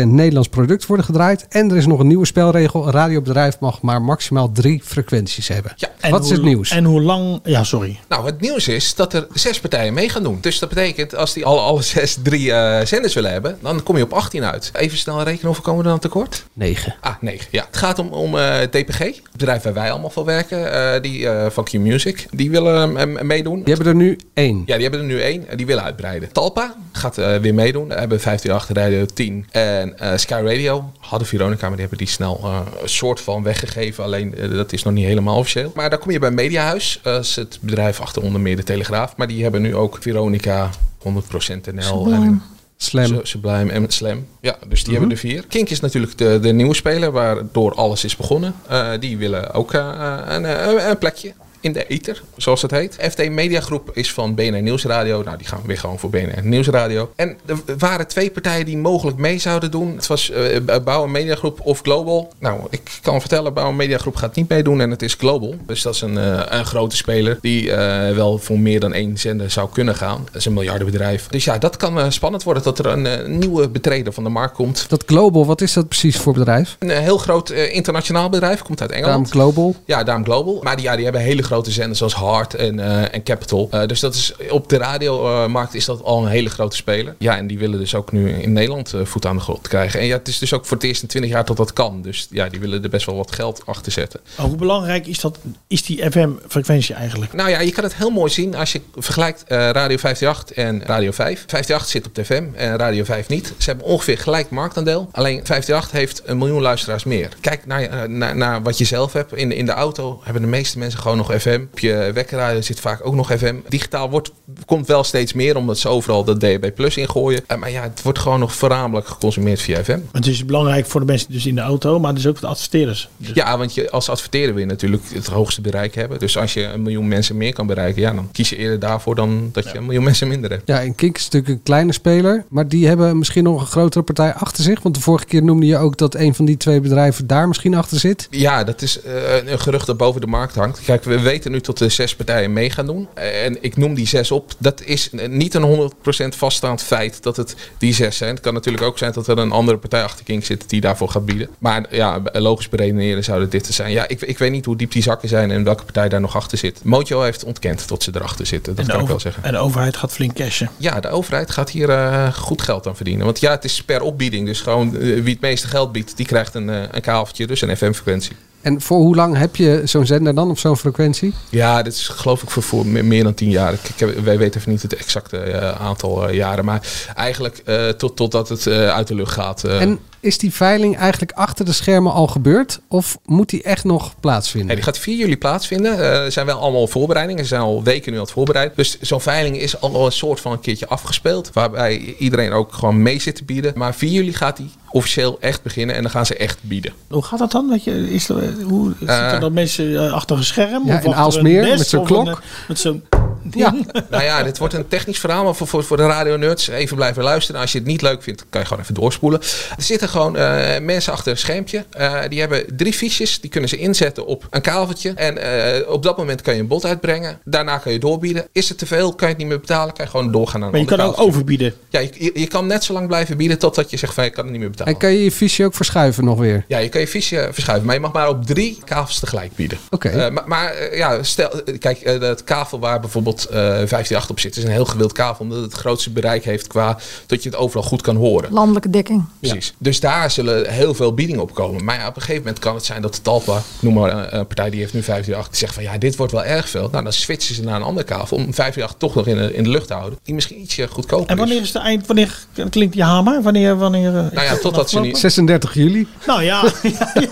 [0.05, 1.47] Nederlands product worden gedraaid.
[1.49, 2.87] En er is nog een nieuwe spelregel.
[2.87, 5.73] Een radiobedrijf mag maar maximaal drie frequenties hebben.
[5.77, 6.71] Ja, En Wat is het nieuws?
[6.71, 7.41] En hoe lang...
[7.45, 7.99] Ja, sorry.
[8.09, 10.39] Nou, het nieuws is dat er zes partijen mee gaan doen.
[10.41, 13.97] Dus dat betekent, als die alle, alle zes drie eh, zenders willen hebben, dan kom
[13.97, 14.71] je op 18 uit.
[14.75, 16.45] Even snel rekenen, hoeveel komen we dan tekort?
[16.53, 16.95] Negen.
[17.01, 17.47] Ah, 9.
[17.51, 17.65] Ja.
[17.67, 21.51] Het gaat om, om eh, DPG, bedrijf waar wij allemaal voor werken, eh, die eh,
[21.51, 23.62] van Q-Music, die willen eh, meedoen.
[23.64, 24.62] Die hebben er nu één.
[24.66, 25.48] Ja, die hebben er nu één.
[25.48, 26.33] en Die willen uitbreiden.
[26.33, 27.88] Talpa gaat eh, weer meedoen.
[27.88, 30.92] We hebben 158 Radio 10 en eh, Sky Radio.
[30.98, 34.05] Hadden Veronica, maar die hebben die snel eh, een soort van weggegeven.
[34.05, 35.72] Alleen dat is nog niet helemaal officieel.
[35.74, 37.01] Maar daar kom je bij Mediahuis.
[37.03, 39.16] Dat is het bedrijf achter onder meer de Telegraaf.
[39.16, 41.83] Maar die hebben nu ook Veronica, 100% NL.
[41.83, 42.27] Sublime.
[42.27, 42.42] En,
[42.81, 43.07] Slam.
[43.07, 44.27] Su- Sublime en Slam.
[44.41, 45.45] Ja, dus die hebben er vier.
[45.49, 48.55] Kink is natuurlijk de, de nieuwe speler waardoor alles is begonnen.
[48.69, 52.97] Eh, die willen ook eh, een, eh, een plekje in de ether, zoals het heet.
[53.11, 55.23] FD Mediagroep is van BNR Nieuwsradio.
[55.23, 57.12] Nou, die gaan weer gewoon voor BNR Nieuwsradio.
[57.16, 59.94] En er waren twee partijen die mogelijk mee zouden doen.
[59.94, 62.33] Het was eh Bouw en Mediagroep of Global.
[62.38, 65.55] Nou, ik kan vertellen, Bouw en Mediagroep gaat niet meedoen en het is Global.
[65.66, 69.18] Dus dat is een, eh, een grote speler die eh, wel voor meer dan één
[69.18, 70.23] zender zou kunnen gaan.
[70.25, 71.27] Dat is een miljardenbedrijf.
[71.27, 74.31] Dus ja, dat kan eh, spannend worden dat er een eh, nieuwe betreder van de
[74.31, 74.88] markt komt.
[74.88, 76.77] Dat Global, wat is dat precies voor bedrijf?
[76.79, 79.33] Een eh, heel groot eh, internationaal bedrijf, komt uit Engeland.
[79.33, 79.75] Daarom Global.
[79.85, 80.61] Ja, daarom Global.
[80.62, 83.69] Maar die, ja, die hebben hele grote zenders zoals Hard en, eh, en Capital.
[83.71, 87.15] Eh, dus dat is, op de radiomarkt is dat al een hele grote speler.
[87.19, 90.01] Ja, en die willen dus ook nu in Nederland eh, voet aan de grond krijgen.
[90.01, 92.03] En ja, het is dus ook voor het eerst in 20 jaar dat dat kan.
[92.03, 94.21] Dus ja, die willen er best wel wat geld achter zetten.
[94.37, 97.33] Hoe belangrijk is, dat, is die FM-frequentie eigenlijk?
[97.33, 100.83] Nou ja, je kan het heel mooi zien als je vergelijkt eh, Radio 538 en
[100.83, 101.45] Radio 5.
[101.47, 103.53] 538 zit op de FM en Radio 5 niet.
[103.59, 105.09] Ze hebben ongeveer gelijk marktaandeel.
[105.13, 107.29] Alleen 538 heeft een miljoen luisteraars meer.
[107.41, 109.35] Kijk naar, naar, naar wat je zelf hebt.
[109.35, 111.61] In, in de auto hebben de meeste mensen gewoon nog FM.
[111.72, 113.55] Op je wekkerradio zit vaak ook nog FM.
[113.68, 114.33] Digitaal wordt,
[114.66, 117.42] komt wel steeds meer omdat ze overal de DAB Plus ingooien.
[117.46, 119.98] Eh, maar ja, het wordt gewoon nog voornamelijk geconsumeerd via FM.
[120.12, 122.55] Het is belangrijk voor de mensen dus in de auto, maar dus ook voor de
[122.55, 123.09] adverteerders.
[123.16, 126.18] Dus Ja, want je, als adverteerder wil je natuurlijk het hoogste bereik hebben.
[126.18, 129.14] Dus als je een miljoen mensen meer kan bereiken, ja, dan kies je eerder daarvoor
[129.14, 130.62] dan dat je een miljoen mensen minder hebt.
[130.68, 132.44] Ja, en Kink is natuurlijk een kleine speler.
[132.48, 134.83] Maar die hebben misschien nog een grotere partij achter zich.
[134.83, 137.74] Want de vorige keer noemde je ook dat een van die twee bedrijven daar misschien
[137.74, 138.27] achter zit.
[138.31, 140.81] Ja, dat is eh, een gerucht dat boven de markt hangt.
[140.81, 143.09] Kijk, we weten nu tot de zes partijen mee gaan doen.
[143.14, 144.53] En ik noem die zes op.
[144.59, 145.91] Dat is niet een
[146.35, 148.31] 100% vaststaand feit dat het die zes zijn.
[148.31, 151.09] Het kan natuurlijk ook zijn dat er een andere partij achter Kink zit die daarvoor
[151.09, 151.49] gaat bieden.
[151.59, 153.91] Maar ja, logisch beredeneren zouden dit te zijn.
[153.91, 156.37] Ja, ik, ik weet niet hoe diep die zakken zijn en welke partij daar nog
[156.37, 156.85] achter zit.
[156.85, 158.75] Mojo heeft ontkend dat ze erachter zitten.
[158.75, 159.45] Dat kan ik wel zeggen.
[159.45, 160.71] en de overheid gaat flink cashen.
[160.77, 163.25] Ja, de overheid gaat hier eh, goed geld aan verdienen.
[163.25, 164.47] Want ja, het is per opbieding.
[164.47, 167.61] Dus gewoon eh, wie het meeste geld biedt, die krijgt een, eh, een kabeltje, dus
[167.61, 168.37] een FM-frequentie.
[168.61, 171.35] En voor hoe lang heb je zo'n zender dan op zo'n frequentie?
[171.49, 173.73] Ja, dit is geloof ik voor, voor me- meer dan tien jaar.
[173.73, 176.64] Ik, ik wij weten even niet het exacte eh, aantal eh, jaren.
[176.64, 179.64] Maar eigenlijk eh, tot, totdat het uit de lucht gaat.
[179.64, 182.81] En is die veiling eigenlijk achter de schermen al gebeurd?
[182.89, 184.75] Of moet die echt nog plaatsvinden?
[184.75, 185.99] Die gaat 4 juli plaatsvinden.
[185.99, 187.43] Eh, Er zijn wel allemaal voorbereidingen.
[187.43, 188.77] Ze zijn al weken nu aan het voorbereid.
[188.77, 191.51] Dus zo'n veiling is al een soort van een keertje afgespeeld.
[191.53, 193.73] Waarbij iedereen ook gewoon mee zit te bieden.
[193.77, 195.97] Maar 4 juli gaat die officieel echt beginnen.
[195.97, 196.93] En dan gaan ze echt bieden.
[197.09, 197.69] Hoe gaat dat dan?
[197.69, 200.87] Weet je, is er, hoe, zitten Eh, dan mensen eh, achter een scherm?
[200.87, 202.27] Ja, Of in Aalsmeer met zo'n klok.
[202.27, 202.37] een,
[202.69, 203.03] met zo'n
[203.51, 203.75] Ja.
[204.11, 207.23] nou ja, dit wordt een technisch verhaal, maar voor, voor, voor de radio-nerds even blijven
[207.23, 207.61] luisteren.
[207.61, 209.41] Als je het niet leuk vindt, kan je gewoon even doorspoelen.
[209.77, 211.85] Er zitten gewoon eh, mensen achter een schermpje.
[211.90, 215.12] Eh, die hebben drie fiches, die kunnen ze inzetten op een kabeltje.
[215.14, 217.38] En eh, op dat moment kan je een bod uitbrengen.
[217.44, 218.47] Daarna kan je doorbieden.
[218.53, 220.68] Is het te veel, kan je het niet meer betalen, kan je gewoon doorgaan naar
[220.68, 221.75] een Maar je kan ook overbieden.
[221.88, 224.31] Ja, je, je, je kan net zo lang blijven bieden totdat je zegt van je
[224.31, 224.92] kan het niet meer betalen.
[224.92, 226.64] En kan je je visie ook verschuiven nog weer?
[226.68, 229.79] Ja, je kan je fiche verschuiven, maar je mag maar op drie kavels tegelijk bieden.
[229.90, 230.09] Oké.
[230.09, 234.64] Eh, maar maar ja, stel, kijk, dat kavel waar bijvoorbeeld eh 158 op zit, is
[234.64, 237.83] een heel gewild kavel, omdat het het grootste bereik heeft qua dat je het overal
[237.83, 238.53] goed kan horen.
[238.53, 239.25] Landelijke dekking.
[239.40, 239.75] Precies.
[240.01, 241.85] Dus daar zullen heel veel biedingen op komen.
[241.85, 244.39] Maar ja, op een gegeven moment kan het zijn dat de Talpa, noem maar een,
[244.39, 246.89] een partij die heeft nu 538, die zegt van ja, dit wordt wel erg veel.
[246.93, 249.63] Nou, dan switchen ze naar een andere kavel om 538 toch nog in de, in
[249.63, 250.19] de lucht te houden.
[250.23, 251.73] Die misschien ietsje goedkoper En wanneer is.
[251.73, 252.07] de eind?
[252.07, 252.39] Wanneer
[252.71, 253.43] klinkt die hamer?
[253.43, 253.77] Wanneer?
[253.79, 255.19] wanneer eh, Nou ja, dat totdat ze niet...
[255.19, 256.09] 36 juli.
[256.27, 256.73] Nou ja,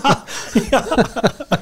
[0.03, 0.23] ja,
[0.69, 0.85] ja,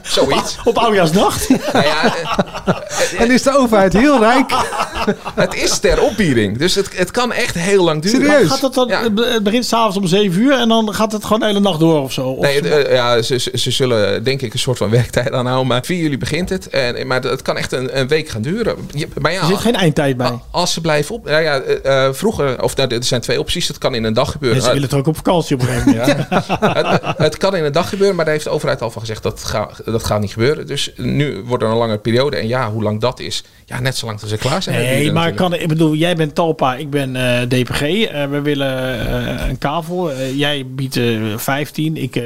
[0.08, 0.58] Zoiets.
[0.64, 1.48] op oudjaarsnacht.
[1.74, 4.52] Nou ja, eh, En is de overheid heel rijk?
[5.36, 6.58] het is ter opbieding.
[6.58, 8.22] Dus het, het kan echt heel lang duren.
[8.22, 8.50] Serieus?
[8.50, 8.88] Gaat het dan?
[8.88, 9.02] Ja.
[9.16, 12.02] Het begint s'avonds om 7 uur en dan gaat het gewoon de hele nacht door
[12.02, 12.28] of zo?
[12.28, 15.32] Of Nee, het, eh, ja, ze, ze, ze zullen denk ik een soort van werktijd
[15.32, 15.68] aanhouden.
[15.68, 16.70] Maar 4 juli begint het.
[16.70, 18.76] En, maar het kan echt een, een week gaan duren.
[19.22, 20.40] Maar ja, er zit geen eindtijd bij.
[20.52, 21.26] als ze blijven op...
[21.26, 22.64] Nou ja, eh, eh, vroeger...
[22.64, 23.68] Of nou, er zijn twee opties.
[23.68, 24.58] Het kan in een dag gebeuren.
[24.58, 27.02] Mensen willen toch ook op vakantie op een gegeven moment.
[27.04, 29.24] het, het kan in een dag gebeuren, maar daar heeft de overheid al van gezegd
[29.24, 30.68] dat ga, dat gaat niet gebeuren.
[30.68, 32.38] Dus nu wordt er een lange periode.
[32.38, 34.76] En ja, hoe lang dat is, ja, net zolang ze klaar zijn.
[34.76, 37.82] Nee, bieden maar kan, ik bedoel, jij bent Talpa, ik ben eh, DPG.
[37.82, 39.00] Eh, we willen
[39.40, 40.12] eh, een kavel.
[40.34, 42.24] Jij biedt eh 15, ik eh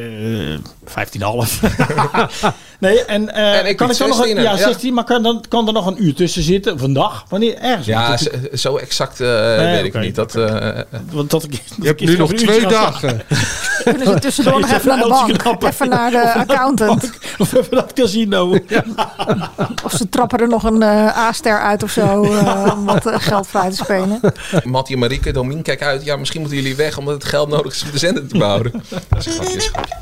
[0.86, 1.60] 15,5.
[2.80, 4.58] nee, en, eh, En ik kan ik dan nog een, 16, ja, ja.
[4.58, 6.73] 16, maar kan, dan, kan er nog een uur tussen zitten?
[6.73, 7.25] Of een dag?
[7.30, 7.58] Wanneer?
[7.58, 7.86] Ergens.
[7.86, 10.15] Ja, zo, zo exact eh, weet ik niet.
[10.15, 10.69] Dat, eh,
[11.12, 13.21] Want dat, ik- Je hebt nu nog twee dagen.
[13.84, 15.08] kunnen ze tussendoor nog even naar de
[15.43, 15.63] bank.
[15.63, 17.12] Even naar de accountant.
[17.38, 18.58] Of even naar het casino.
[19.84, 22.24] Of ze trappen er nog een eh A-ster uit of zo.
[22.24, 24.20] eh, om wat eh, geld vrij te spelen.
[24.63, 26.04] Mattie en Marieke, Domien, kijk uit.
[26.04, 28.72] Ja, misschien moeten jullie weg omdat het geld nodig is om de zender te behouden.
[29.10, 29.96] Dat is een grapje, is een grapje.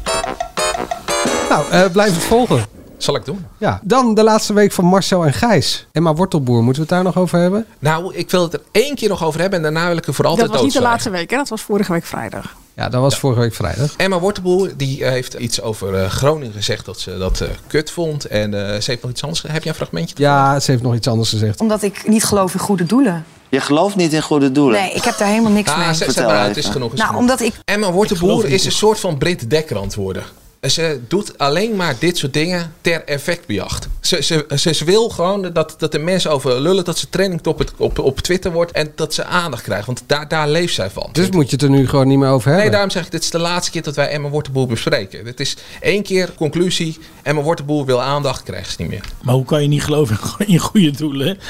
[1.49, 2.65] Nou, eh, blijf het volgen.
[2.97, 3.45] Zal ik doen.
[3.57, 5.87] Ja, dan de laatste week van Marcel en Gijs.
[5.91, 7.65] Emma Wortelboer, moeten we het daar nog over hebben?
[7.79, 10.13] Nou, ik wil het er één keer nog over hebben en daarna wil ik er
[10.13, 11.37] voor altijd Dat was niet de laatste week, hè?
[11.37, 12.55] dat was vorige week vrijdag.
[12.77, 13.93] Ja, dat was vorige week vrijdag.
[13.97, 17.91] Emma Wortelboer die eh, heeft iets over eh, Groningen gezegd dat ze dat eh, kut
[17.91, 18.25] vond.
[18.25, 19.41] En eh, ze heeft nog iets anders.
[19.47, 20.15] Heb je een fragmentje?
[20.17, 21.59] Ja, ze heeft nog iets anders gezegd.
[21.61, 23.25] Omdat ik niet geloof in goede doelen.
[23.49, 24.81] Je gelooft niet in goede doelen.
[24.81, 25.85] Nee, ik heb daar helemaal niks Ah, mee.
[25.87, 26.61] zet, zet Vertel maar uit, even.
[26.61, 26.91] is genoeg.
[26.93, 27.21] Is Nou, genoeg.
[27.23, 27.53] omdat ik...
[27.65, 30.23] Emma Wortelboer is een soort van Brit Dekker aan het worden.
[30.69, 33.87] Ze doet alleen maar dit soort dingen ter effectbejacht.
[34.01, 37.45] Ze, ze, ze, ze wil gewoon dat, dat de mensen over lullen, dat ze training
[37.45, 39.85] op, het, op, op Twitter wordt en dat ze aandacht krijgt.
[39.85, 41.09] Want daar, daar leeft zij van.
[41.11, 42.61] Dus moet je het er nu gewoon niet meer over hebben.
[42.63, 45.23] Nee, daarom zeg ik, dit is de laatste keer dat wij Emma Wortelboer bespreken.
[45.23, 46.97] Dit is één keer conclusie.
[47.23, 49.03] Emma Wortelboer wil aandacht, krijgt ze niet meer.
[49.23, 51.37] Maar hoe kan je niet geloven in- goede doelen?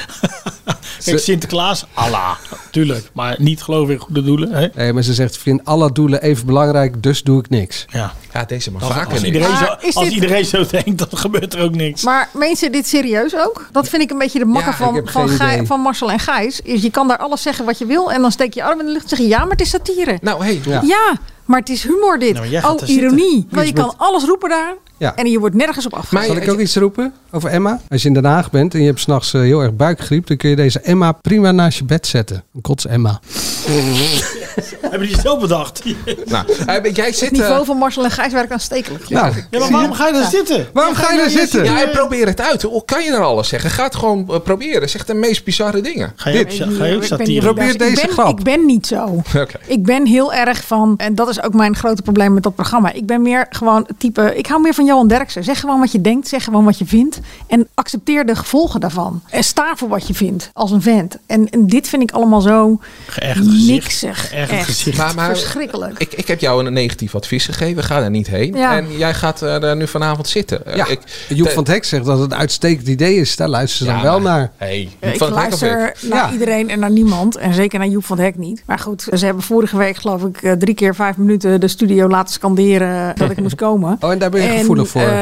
[1.05, 2.31] Kijk, Sinterklaas, Allah,
[2.71, 3.09] tuurlijk.
[3.13, 4.51] Maar niet geloven in goede doelen.
[4.51, 4.67] Hè?
[4.75, 7.85] Nee, maar ze zegt, vind alle doelen even belangrijk, dus doe ik niks.
[7.89, 8.13] Ja.
[8.33, 11.61] Ja, deze maar Als, als iedereen, zo, als dit- iedereen zo denkt, dan gebeurt er
[11.63, 12.03] ook niks.
[12.03, 13.67] Maar mensen dit serieus ook?
[13.71, 16.61] Dat vind ik een beetje de makker van, van, Gij- van Marcel en Gijs.
[16.61, 18.79] Is je kan daar alles zeggen wat je wil en dan steek je je arm
[18.79, 20.17] in de lucht en zeg je ja, maar het is satire.
[20.21, 20.81] Nou, hey, Ja.
[20.83, 21.13] Ja,
[21.45, 22.33] maar het is humor dit.
[22.33, 23.47] Nou, oh, ironie.
[23.49, 25.15] Want je kan alles roepen daar Ja.
[25.15, 26.27] en je wordt nergens op afgewezen.
[26.29, 27.79] Maar- Zal ik ook iets roepen over Emma?
[27.89, 30.37] Als je in Den Haag bent en je hebt s'nachts eh, heel erg buikgriep, dan
[30.37, 32.43] kun je deze Emma prima naast je bed zetten.
[32.55, 33.19] Een kots Emma.
[34.81, 35.83] Hebben die zo bedacht?
[36.25, 37.31] nou, eh, jij Het zit...
[37.31, 39.09] niveau eh, van Marcel en Gijs werkt aanstekelijk.
[39.09, 40.67] Nou, Ja, maar waarom ga je daar zitten?
[40.73, 41.63] waarom ga je daar zitten?
[41.63, 42.61] ja, en probeer het uit.
[42.61, 43.69] Hoe kan je er alles zeggen?
[43.69, 44.89] Ga het gewoon proberen.
[44.89, 46.13] Zeg de meest bizarre dingen.
[46.15, 47.31] Ga je ook, Ik ga ben je ook ik satire?
[47.31, 48.37] niet- Probeer ik deze ben, grap.
[48.39, 49.23] Ik ben niet zo.
[49.35, 49.45] Oké.
[49.65, 52.91] Ik ben heel erg van, en dat is ook mijn grote probleem met dat programma.
[52.93, 55.43] Ik ben meer gewoon het type, ik hou meer van Johan Derksen.
[55.43, 57.19] Zeg gewoon wat je denkt, zeg gewoon wat je vindt.
[57.47, 59.21] En accepteer de gevolgen daarvan.
[59.29, 61.17] En sta voor wat je vindt als een vent.
[61.25, 63.67] En, en dit vind ik allemaal zo Geërgerd gezicht.
[63.71, 64.29] niks zeg.
[64.29, 64.97] Geërgerd Echt.
[64.97, 65.99] Maar, maar Verschrikkelijk.
[65.99, 67.83] ik, ik heb jou een negatief advies gegeven.
[67.83, 68.53] Ga daar niet heen.
[68.55, 68.77] Ja.
[68.77, 70.61] En jij gaat eh, er nu vanavond zitten.
[70.75, 73.35] Ja, ik, Joep de- van het Hek zegt dat het een uitstekend idee is.
[73.35, 74.51] Daar luisteren ze Ja, dan wel maar- naar.
[74.57, 76.31] Hey, Joep ik van Hek luister naar Ja.
[76.31, 77.35] iedereen en naar niemand.
[77.37, 78.63] En zeker naar Joep van het Hek niet.
[78.65, 82.07] Maar goed, ze hebben vorige week geloof ik eh, drie keer vijf minuten de studio
[82.07, 83.97] laten scanderen dat ik moest komen.
[83.99, 85.17] Oh, en daar ben je En, gevoelig voor.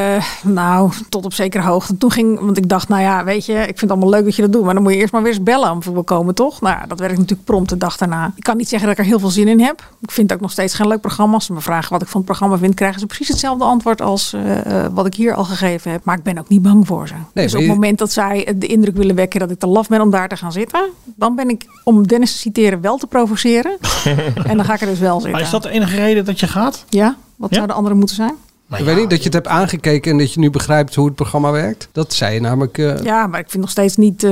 [0.50, 1.98] eh, nou, tot op zekere hoogte.
[1.98, 4.36] Toen ging, want ik dacht, nou ja, weet je, ik vind het allemaal leuk dat
[4.36, 4.64] je dat doet.
[4.64, 6.62] Maar dan moet je eerst maar weer eens bellen om te komen, toch?
[6.62, 8.32] Nou, ja, dat werkt natuurlijk prompt de dag daarna.
[8.36, 9.90] Ik kan niet zeggen dat ik er heel veel zin in heb.
[10.02, 11.34] Ik vind het ook nog steeds geen leuk programma.
[11.34, 14.02] Als ze me vragen wat ik van het programma vind, krijgen ze precies hetzelfde antwoord
[14.02, 16.02] als eh, eh, wat ik hier al gegeven heb.
[16.04, 17.14] Maar ik ben ook niet bang voor ze.
[17.34, 20.02] dus op het moment dat zij de indruk willen wekken dat ik te laf ben
[20.02, 23.78] om daar te gaan zitten, dan ben ik, om Dennis te citeren, wel te provoceren.
[24.50, 25.32] en dan ga ik er dus wel zitten.
[25.32, 26.86] Maar is dat de enige reden dat je gaat?
[26.90, 27.16] Ja?
[27.36, 27.56] Wat Ja?
[27.56, 28.34] zou de andere moeten zijn?
[28.68, 30.96] Maar ik ja, weet niet dat je het hebt aangekeken en dat je nu begrijpt
[30.96, 31.88] hoe het programma werkt.
[31.92, 32.78] Dat zei je namelijk.
[32.78, 34.32] eh, Ja, maar ik vind nog steeds niet eh,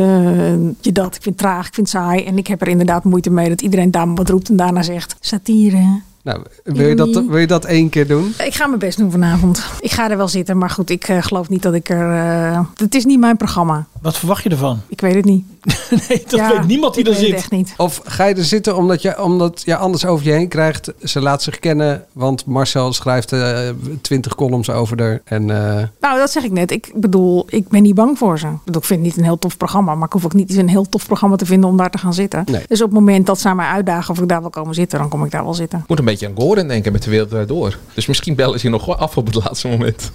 [0.81, 1.15] je dat.
[1.15, 2.23] Ik vind het traag, ik vind het saai.
[2.25, 5.15] En ik heb er inderdaad moeite mee dat iedereen daar wat roept en daarna zegt
[5.19, 6.01] satire.
[6.23, 8.33] Nou, wil je, dat, wil je dat één keer doen?
[8.45, 9.65] Ik ga mijn best doen vanavond.
[9.79, 12.11] Ik ga er wel zitten, maar goed, ik eh, geloof niet dat ik er...
[12.51, 13.85] eh, het is niet mijn programma.
[14.03, 14.81] Wat verwacht je ervan?
[14.87, 15.45] Ik weet het niet.
[16.09, 17.39] Nee, dat Ja, weet niemand die ik er weet het zit.
[17.39, 17.73] echt niet.
[17.77, 20.93] Of ga je er zitten omdat je, omdat je anders over je heen krijgt?
[21.03, 23.59] Ze laat zich kennen, want Marcel schrijft eh,
[24.01, 25.21] twintig columns over haar.
[25.23, 26.71] En eh, Nou, dat zeg ik net.
[26.71, 28.47] Ik bedoel, ik ben niet bang voor ze.
[28.47, 30.49] Ik, bedoel, ik vind het niet een heel tof programma, maar ik hoef ook niet
[30.49, 32.43] eens een heel tof programma te vinden om daar te gaan zitten.
[32.51, 32.63] Nee.
[32.67, 35.09] Dus op het moment dat ze mij uitdagen of ik daar wil komen zitten, dan
[35.09, 35.79] kom ik daar wel zitten.
[35.79, 37.77] Ik moet een beetje aan Gordon denken met de wereld door.
[37.93, 40.11] Dus misschien bellen ze je nog wel af op het laatste moment.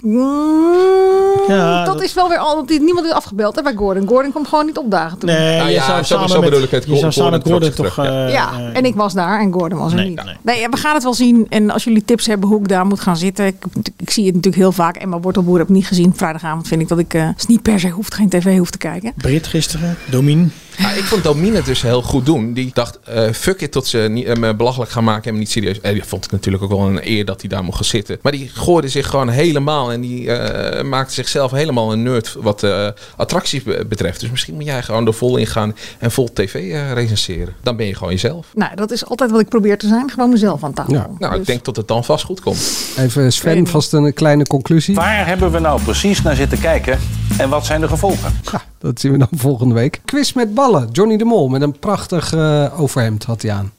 [1.47, 2.65] Ja, dat, is wel weer al.
[2.67, 4.07] Niemand is afgebeld hè, bij Gordon.
[4.07, 5.29] Gordon komt gewoon niet opdagen toen.
[5.29, 6.83] Nee, Nou je ja, zou zo- samen zo met, bedoel ik het.
[6.83, 8.05] Je zou Gordon samen trok Gordon zich toch...
[8.05, 8.25] ja.
[8.27, 10.23] eh, Ja, eh, en ik was daar en Gordon was er Nee, niet.
[10.25, 10.35] nee.
[10.41, 11.45] Nee, we gaan het wel zien.
[11.49, 13.45] En als jullie tips hebben hoe ik daar moet gaan zitten.
[13.45, 13.55] Ik,
[13.97, 14.95] ik zie het natuurlijk heel vaak.
[14.95, 16.13] Emma Wortelboer heb ik niet gezien.
[16.15, 19.13] Vrijdagavond vind ik dat ik eh, niet per se hoeft, geen tv hoeft te kijken.
[19.17, 20.51] Brit gisteren, Domien.
[20.79, 22.53] Ja, ik vond Domine dus heel goed doen.
[22.53, 25.39] Die dacht, eh, fuck it, tot ze niet, eh, me belachelijk gaan maken en me
[25.39, 25.81] niet serieus.
[25.81, 28.19] En die vond ik natuurlijk ook wel een eer dat hij daar mocht gaan zitten.
[28.21, 32.63] Maar die gooide zich gewoon helemaal en die eh, maakte zichzelf helemaal een nerd wat
[32.63, 34.19] eh, attracties be- betreft.
[34.19, 37.53] Dus misschien moet jij gewoon er vol in gaan en vol tv eh, recenseren.
[37.63, 38.47] Dan ben je gewoon jezelf.
[38.55, 40.09] Nou, dat is altijd wat ik probeer te zijn.
[40.11, 40.93] Gewoon mezelf aan tafel.
[40.93, 41.09] Ja.
[41.19, 42.71] Nou, Dus- ik denk dat het dan vast goed komt.
[42.97, 44.95] even Sven, vast een kleine conclusie.
[44.95, 46.99] Waar hebben we nou precies naar zitten kijken
[47.37, 48.39] en wat zijn de gevolgen?
[48.51, 50.01] Ja, dat zien we dan volgende week.
[50.05, 50.89] Quiz met ballen.
[50.91, 53.71] Johnny de Mol met een prachtig eh, overhemd had hij aan.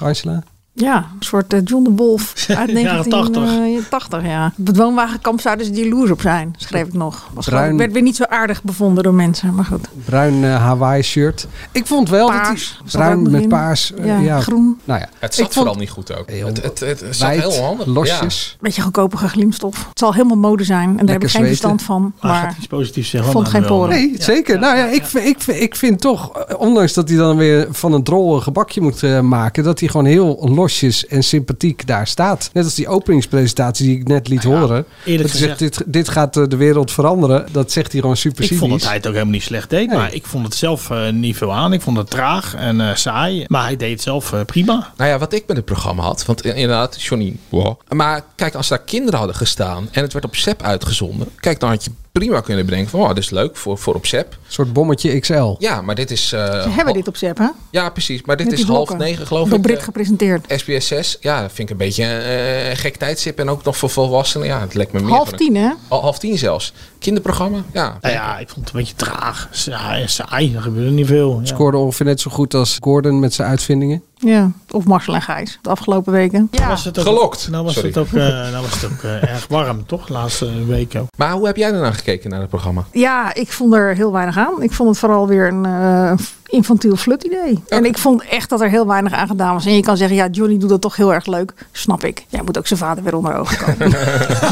[0.00, 0.42] Angela?
[0.78, 4.22] Ja, een soort eh, John de Wolf uit Jaren 1980.
[4.24, 4.52] ja.
[4.58, 7.28] Op het woonwagenkamp zouden ze jaloers op zijn, schreef ik nog.
[7.32, 7.62] Was Bruin.
[7.62, 9.88] gewoon- werd weer niet zo aardig bevonden door mensen, maar goed.
[10.04, 11.46] Bruin eh, Hawaii shirt.
[11.72, 13.94] Ik vond wel Paars, dat hij bruin met paars.
[13.94, 14.78] eh, Ja, ja, groen.
[14.84, 16.30] Nou ja, Het Ik zat vond- vooral niet goed ook.
[16.30, 17.86] Heel Het, het, het, zat wijd, heel handig.
[17.86, 18.56] losjes.
[18.60, 19.86] Beetje goedkope glimstof.
[19.88, 22.12] Het zal helemaal mode zijn en daar heb ik geen verstand van.
[22.20, 23.32] Maar Maar gaat iets positiefs ik zeggen.
[23.32, 23.88] vond geen poren.
[23.88, 24.58] Nee, zeker.
[24.58, 27.66] nou ja, ik, vind- ik, vind- ik vind toch, eh, ondanks dat hij dan weer
[27.70, 30.32] van een drol een gebakje moet eh, maken, dat hij gewoon heel
[30.68, 32.50] losjes en sympathiek daar staat.
[32.52, 34.68] Net als die openingspresentatie die ik net liet horen.
[34.68, 37.46] Dat eerlijk hij zegt, dit, dit gaat eh, de wereld veranderen.
[37.52, 38.84] Dat zegt hij gewoon super Ik vond dat cynisch.
[38.84, 39.90] hij het ook helemaal niet slecht deed.
[39.90, 41.72] Maar ik vond het zelf eh, niet veel aan.
[41.72, 43.44] Ik vond het traag en eh, saai.
[43.46, 44.92] Maar hij deed het zelf prima.
[44.96, 46.24] Nou ja, wat ik met het programma had.
[46.24, 47.80] Want inderdaad, Johnny, wow.
[47.88, 51.28] Maar kijk, als daar kinderen hadden gestaan en het werd op SEP uitgezonden.
[51.40, 54.06] Kijk, dan had je prima kunnen bedenken van, oh, dit is leuk voor, voor op
[54.06, 54.32] SEP.
[54.32, 55.54] Een soort bommetje XL.
[55.58, 56.32] Ja, maar dit is...
[56.32, 57.48] eh, Ze hebben dit op zep, hè?
[57.70, 58.22] Ja, precies.
[58.24, 59.62] Maar dit Met is half negen, geloof Door ik.
[59.64, 60.44] Brit eh, gepresenteerd.
[60.56, 63.38] SBS 6, ja, dat vind ik een beetje eh, een gek tijdstip.
[63.38, 64.46] En ook nog voor volwassenen.
[64.46, 65.70] Ja, het lijkt me meer Half tien, hè?
[65.88, 66.72] Al, half tien zelfs.
[66.98, 67.98] Kinderprogramma, ja.
[68.00, 69.48] Nou ja, ik vond het een beetje traag.
[69.50, 70.54] Saai, saai.
[70.54, 71.38] er gebeurde niet veel.
[71.40, 71.46] Ja.
[71.46, 74.02] Scoorde ongeveer net zo goed als Gordon met zijn uitvindingen.
[74.20, 76.48] Ja, of Marcel en Gijs de afgelopen weken.
[76.50, 77.48] Ja, Was het ook, Gelokt.
[77.50, 77.88] Nou was Sorry.
[77.88, 80.06] het ook, eh, nou was het ook eh, erg warm, toch?
[80.06, 81.06] De laatste weken.
[81.16, 82.84] Maar hoe heb jij ernaar gekeken naar het programma?
[82.92, 84.62] ja, ik vond er heel weinig aan.
[84.62, 86.12] Ik vond het vooral weer een eh,
[86.50, 87.62] infantiel flut idee.
[87.68, 89.66] En ik vond echt dat er heel weinig aan gedaan was.
[89.66, 91.52] En je kan zeggen, ja, Johnny doet dat toch heel erg leuk.
[91.72, 92.24] Snap ik.
[92.28, 93.90] Jij moet ook zijn vader weer onder ogen komen.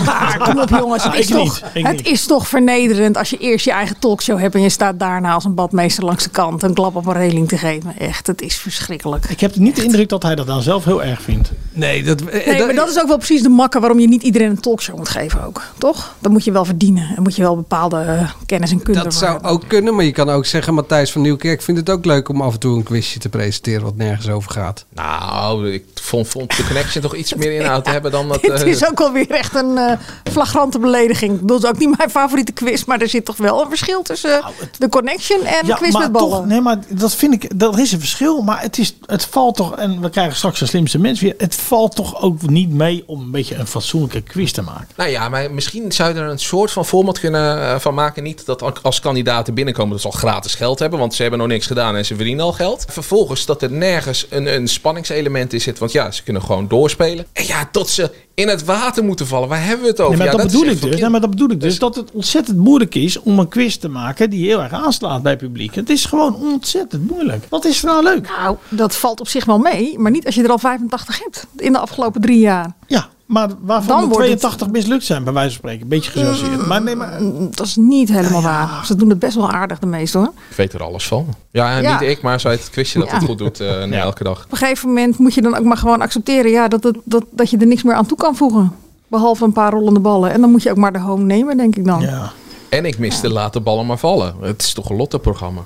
[0.04, 3.36] maar kom op jongens, het, Ah, is ik toch, het is toch vernederend als je
[3.38, 4.54] eerst je eigen talkshow hebt...
[4.54, 7.48] en je staat daarna als een badmeester langs de kant een klap op een reling
[7.48, 7.98] te geven.
[7.98, 9.24] Echt, het is verschrikkelijk.
[9.24, 11.50] Ik heb niet de indruk dat hij dat dan zelf heel erg vindt.
[11.72, 14.50] Nee, dat, Nee, maar dat is ook wel precies de makker waarom je niet iedereen
[14.50, 15.62] een talkshow moet geven ook.
[15.78, 16.14] Toch?
[16.18, 17.12] Dat moet je wel verdienen.
[17.16, 19.50] En moet je wel bepaalde eh, kennis en kunde Dat zou hebben.
[19.50, 20.74] ook kunnen, maar je kan ook zeggen...
[20.74, 23.82] Matthijs van Nieuwkerk vindt het ook leuk om af en toe een quizje te presenteren...
[23.82, 24.84] wat nergens over gaat.
[24.94, 28.42] Nou, ik vond, vond de connection toch iets meer inhoud te hebben dan dat...
[28.42, 29.98] Het eh, is ook alweer echt een eh,
[30.32, 31.32] flagrante belediging.
[31.34, 33.68] Ik bedoel, het is ook niet mijn favoriete quiz, maar er zit toch wel een
[33.68, 34.44] verschil tussen
[34.78, 36.30] de connection en quiz maar met ballen.
[36.30, 38.42] Toch, nee, maar dat vind ik, dat is een verschil.
[38.42, 41.34] Maar het, is, het valt toch, en we krijgen straks de slimste mensen weer.
[41.38, 44.88] Het valt toch ook niet mee om een beetje een fatsoenlijke quiz te maken.
[44.96, 48.22] Nou ja, maar misschien zou je er een soort van format kunnen eh, van maken.
[48.22, 50.98] Niet dat als kandidaten binnenkomen dat ze al gratis geld hebben.
[50.98, 52.84] Want ze hebben nog niks gedaan en ze verdienen al geld.
[52.88, 55.78] Vervolgens dat er nergens een, een spanningselement in zit.
[55.78, 57.26] Want ja, ze kunnen gewoon doorspelen.
[57.32, 59.48] En ja, tot ze in het water moeten vallen.
[59.48, 60.16] Waar hebben we het over?
[60.16, 61.00] Nee, maar ja, dat, is bedoel ik dus.
[61.00, 61.78] Nee, maar dat bedoel ik dus.
[61.78, 65.32] Dat het ontzettend moeilijk is om een quiz te maken die heel erg aanslaat bij
[65.32, 65.74] het publiek.
[65.74, 67.44] Het is gewoon ontzettend moeilijk.
[67.48, 68.28] Wat is er nou leuk?
[68.28, 71.46] Nou, dat valt op zich wel mee, maar niet als je er al 85 hebt
[71.56, 72.72] in de afgelopen drie jaar.
[72.86, 75.82] Ja, maar waarvan Dan de wordt het- 82 mislukt zijn, bij wijze van spreken.
[75.82, 76.66] Een beetje gechargeerd.
[76.66, 77.18] Maar nee, maar...
[77.50, 78.86] Dat is niet helemaal waar.
[78.86, 80.32] Ze doen het best wel aardig, de meesten hoor.
[80.50, 81.26] Ik weet er alles van.
[81.50, 81.92] Ja, Ja.
[82.00, 83.14] niet ik, maar zo uit het quizje dat Ja.
[83.14, 84.44] het goed doet eh, na elke dag.
[84.44, 87.24] Op een gegeven moment moet je dan ook maar gewoon accepteren ja, dat, het, dat,
[87.30, 88.72] dat je er niks meer aan toe kan voegen.
[89.08, 90.32] Behalve een paar rollende ballen.
[90.32, 92.00] En dan moet je ook maar de home nemen, denk ik dan.
[92.00, 92.32] Ja.
[92.68, 94.34] En ik miste laat de ballen maar vallen.
[94.40, 95.60] Het is toch een lotteprogramma.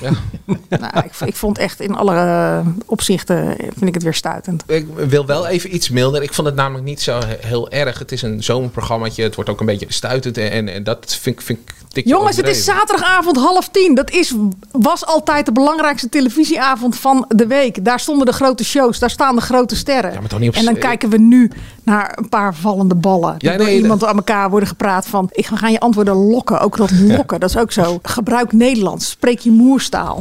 [0.00, 0.10] Ja.
[0.68, 4.62] Nou, ik, ik vond echt in alle eh, opzichten vind ik het weer stuitend.
[4.66, 6.22] Ik wil wel even iets milder.
[6.22, 7.98] Ik vond het namelijk niet zo he- heel erg.
[7.98, 9.22] Het is een zomerprogrammaatje.
[9.22, 10.38] Het wordt ook een beetje stuitend.
[10.38, 11.58] En, en, en dat vind, ik- vind
[11.92, 13.94] ik Jongens, het is zaterdagavond half tien.
[13.94, 14.34] Dat is,
[14.70, 17.84] was altijd de belangrijkste televisieavond van de week.
[17.84, 20.14] Daar stonden de grote shows, daar staan de grote sterren.
[20.20, 21.50] maar toch niet op en dan kijken we nu
[21.82, 23.38] naar een paar vallende ballen.
[23.38, 25.28] Die Ja, door nee, iemand aan elkaar worden gepraat van...
[25.32, 26.60] ik ga je antwoorden lokken.
[26.60, 27.98] Ook dat lokken, dat is ook zo.
[28.02, 29.50] Gebruik Nederlands, spreek je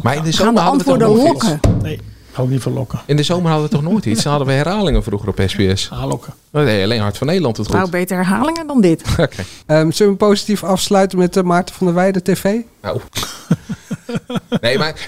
[0.03, 1.49] Maar in de we gaan zomer de we toch antwoorden nog iets?
[1.49, 1.81] lokken.
[1.81, 1.99] Nee,
[2.31, 2.99] ga ook niet verlokken.
[3.05, 4.23] In de zomer hadden we toch nooit iets?
[4.23, 5.89] Dan hadden we herhalingen vroeger op SBS.
[5.91, 6.33] Aanlokken.
[6.51, 7.75] Nee, alleen Hart van Nederland het goed.
[7.75, 9.03] Nou, beter herhalingen dan dit.
[9.19, 9.43] Oké.
[9.65, 12.55] Ehm, zullen we positief afsluiten met de Maarten van der Weijden TV?
[12.81, 12.99] Nou.
[14.61, 15.07] nee, maar...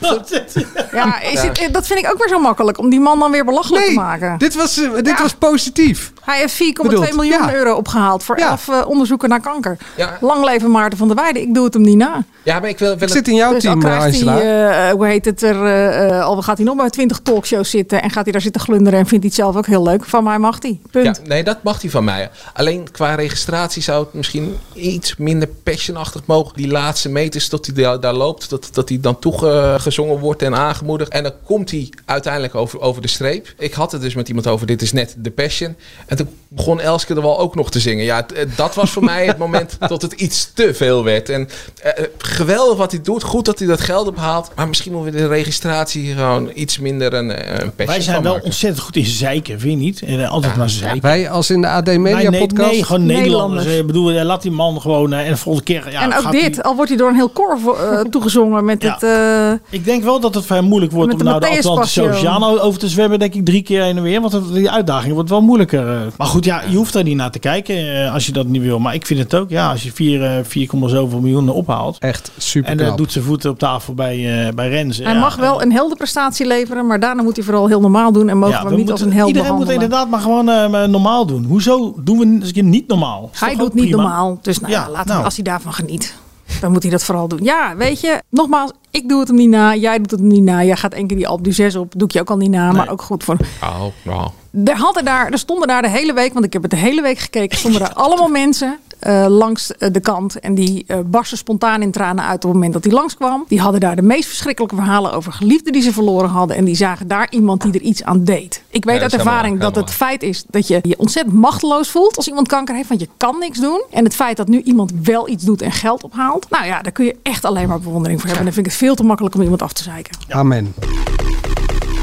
[0.92, 2.78] Ja, is het, eh, dat vind ik ook weer zo makkelijk.
[2.78, 4.38] Om die man dan weer belachelijk te maken.
[4.38, 6.12] Dit was, eh, dit was positief.
[6.22, 7.54] Hij heeft 4,2 Bedoeld, miljoen ja.
[7.54, 8.50] euro opgehaald voor Ja.
[8.50, 9.78] 11 eh, onderzoeken naar kanker.
[9.98, 10.18] Ja.
[10.22, 11.42] Lang leven Maarten van der Weijden.
[11.42, 12.24] Ik doe het hem niet na.
[12.44, 12.88] Ja, maar ik wil...
[12.88, 14.34] wil Ik het- zit in jouw dus team, Angela.
[14.34, 18.10] hij, eh, hoe heet het er, al gaat hij nog bij 20 talkshows zitten en
[18.10, 20.06] gaat hij daar zitten glunderen en vindt hij het zelf ook heel leuk.
[20.06, 20.80] Van mij mag hij.
[20.92, 21.06] Punt.
[21.24, 22.30] Ja, nee, dat mag hij van mij.
[22.54, 26.56] Alleen qua registratie zou het misschien iets minder passionachtig mogen.
[26.56, 30.56] Die laatste meters dat hij daar, daar loopt, dat, dat hij dan toegezongen wordt en
[30.56, 31.12] aangemoedigd.
[31.12, 33.54] En dan komt hij uiteindelijk over, over de streep.
[33.58, 35.76] Ik had het dus met iemand over, dit is net de passion.
[36.06, 38.06] En toen begon Elske er wel ook nog te zingen.
[38.06, 41.30] Ja, het- dat was voor mij het moment dat het iets te veel werd.
[41.30, 41.50] En
[41.84, 44.52] eh, geweldig wat hij doet, goed dat hij dat geld ophaalt.
[44.56, 48.16] Maar misschien moeten we de registratie gewoon iets minder een, eh, een passion Wij zijn
[48.16, 48.46] van wel maken.
[48.48, 50.02] ontzettend goed in zeiken, vind je niet?
[50.02, 51.02] En, eh, altijd maar zeiken.
[51.02, 52.72] Wij als in de AD Media nee, podcast.
[52.72, 53.26] nee, gewoon Nederlanders.
[53.26, 53.66] Nederlanders.
[53.66, 55.14] Eh, Ik bedoel, eh, laat die man gewoon...
[55.14, 55.92] eh, en de volgende keer...
[55.92, 58.00] Ja, en ook gaat dit, hij- al wordt hij door een heel koor vo- eh,
[58.12, 59.04] toegezongen met Ja, het...
[59.04, 62.02] eh, Ik denk wel dat het vrij moeilijk wordt om de nou de Atlantische.
[62.10, 64.22] Oceaan over te zwemmen, denk ik drie keer heen en weer.
[64.22, 65.88] Want het- die uitdaging wordt wel moeilijker.
[65.96, 66.02] eh.
[66.18, 68.62] Maar goed, ja, je hoeft daar niet naar te kijken eh, als je dat niet
[68.62, 68.80] wil.
[68.80, 71.98] Maar ik vind het ook, ja, als je 4, eh, 4, zoveel miljoen ophaalt.
[72.00, 74.98] Echt super En dan doet zijn voeten op tafel bij, eh bij Rens.
[74.98, 75.20] hij ja.
[75.20, 78.56] mag wel een heldenprestatie leveren, maar daarna moet hij vooral heel normaal doen en mogen
[78.56, 81.44] Ja, we niet moeten- als een held Iedereen moet inderdaad maar gewoon eh, normaal doen.
[81.44, 83.30] Hoezo doen we keer niet normaal?
[83.34, 85.20] Hij doet niet normaal, dus nou ja, Ja, laten nou.
[85.20, 86.16] we, als hij daarvan geniet,
[86.60, 87.44] dan moet hij dat vooral doen.
[87.44, 90.44] Ja, weet je, nogmaals, ik doe het hem niet na, jij doet het hem niet
[90.44, 90.64] na.
[90.64, 92.52] Jij gaat één keer die Alp du 6 op, doe ik je ook al niet
[92.52, 93.38] na, maar ook goed voor...
[93.64, 94.30] Oh, nou.
[94.66, 97.02] Er, hadden daar, er stonden daar de hele week, want ik heb het de hele
[97.02, 100.40] week gekeken, stonden daar allemaal mensen eh, langs eh, de kant.
[100.40, 103.46] En die eh barsten spontaan in tranen uit op het moment dat hij langskwam.
[103.48, 106.56] Die hadden daar de meest verschrikkelijke verhalen over geliefden die ze verloren hadden.
[106.56, 108.64] En die zagen daar iemand die er iets aan deed.
[108.70, 111.36] Ik weet Ja, uit dat helemaal ervaring dat het feit is dat je je ontzettend
[111.36, 112.90] machteloos voelt als iemand kanker heeft.
[112.90, 113.84] Want je kan niks doen.
[113.92, 116.50] En het feit dat nu iemand wel iets doet en geld ophaalt.
[116.50, 118.48] Nou ja, daar kun je echt alleen maar bewondering voor hebben.
[118.48, 120.18] En dan vind ik het veel te makkelijk om iemand af te zeiken.
[120.30, 120.74] Amen.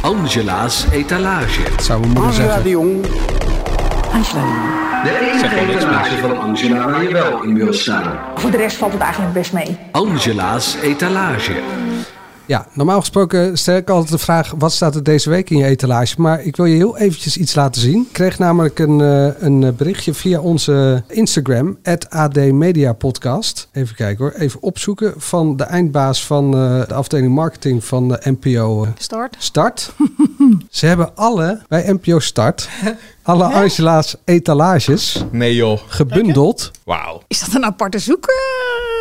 [0.03, 1.63] Angela's etalage.
[1.83, 2.63] Zou mijn moeder Angela zeggen.
[2.63, 3.07] de Jong.
[4.15, 8.19] De enige etalage van Angela waar je wel in wil staan.
[8.35, 9.77] Voor de rest valt het eigenlijk best mee.
[9.91, 11.53] Angela's etalage.
[12.47, 15.65] Ja, normaal gesproken stel ik altijd de vraag: wat staat er deze week in je
[15.65, 16.15] etalage?
[16.21, 18.01] Maar ik wil je heel eventjes iets laten zien.
[18.01, 21.79] Ik kreeg namelijk een, eh, een berichtje via onze Instagram,
[22.09, 23.69] AD Media Podcast.
[23.73, 28.21] Even kijken hoor, even opzoeken van de eindbaas van eh, de afdeling marketing van de
[28.41, 28.85] NPO.
[28.85, 29.37] eh, Start.
[29.39, 29.93] Start.
[30.71, 32.69] Ze hebben alle bij NPO Start,
[33.23, 35.81] alle Angela's etalages Nee joh.
[35.87, 36.71] gebundeld.
[36.85, 37.23] Wauw.
[37.29, 38.27] Is dat een aparte zoek?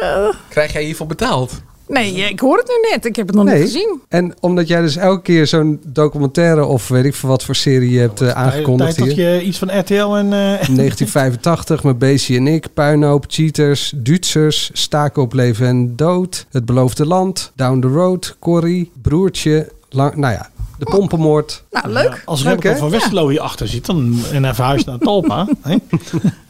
[0.02, 1.62] Eh, Krijg jij hiervoor betaald?
[1.88, 3.06] Nee, ik hoor het nu net.
[3.06, 4.02] Ik heb het nog niet gezien.
[4.08, 7.92] En omdat jij dus elke keer zo'n documentaire of weet ik veel wat voor serie
[7.92, 9.34] je hebt eh, aangekondigd Tijd dat hier.
[9.36, 10.26] je iets van RTL en...
[10.26, 16.66] eh, 1985 met Beesje en ik, Puinhoop, Cheaters, Duitsers, Staken op leven en dood, Het
[16.66, 20.50] beloofde land, Down the Road, Corrie, Broertje, lang, nou ja,
[20.84, 21.64] de pompenmoord.
[21.72, 22.22] Nou, leuk.
[22.26, 25.48] Als Leuk, Remco van Westerlo hierachter zit dan, en hij verhuist naar Talpa.
[25.62, 25.76] hè?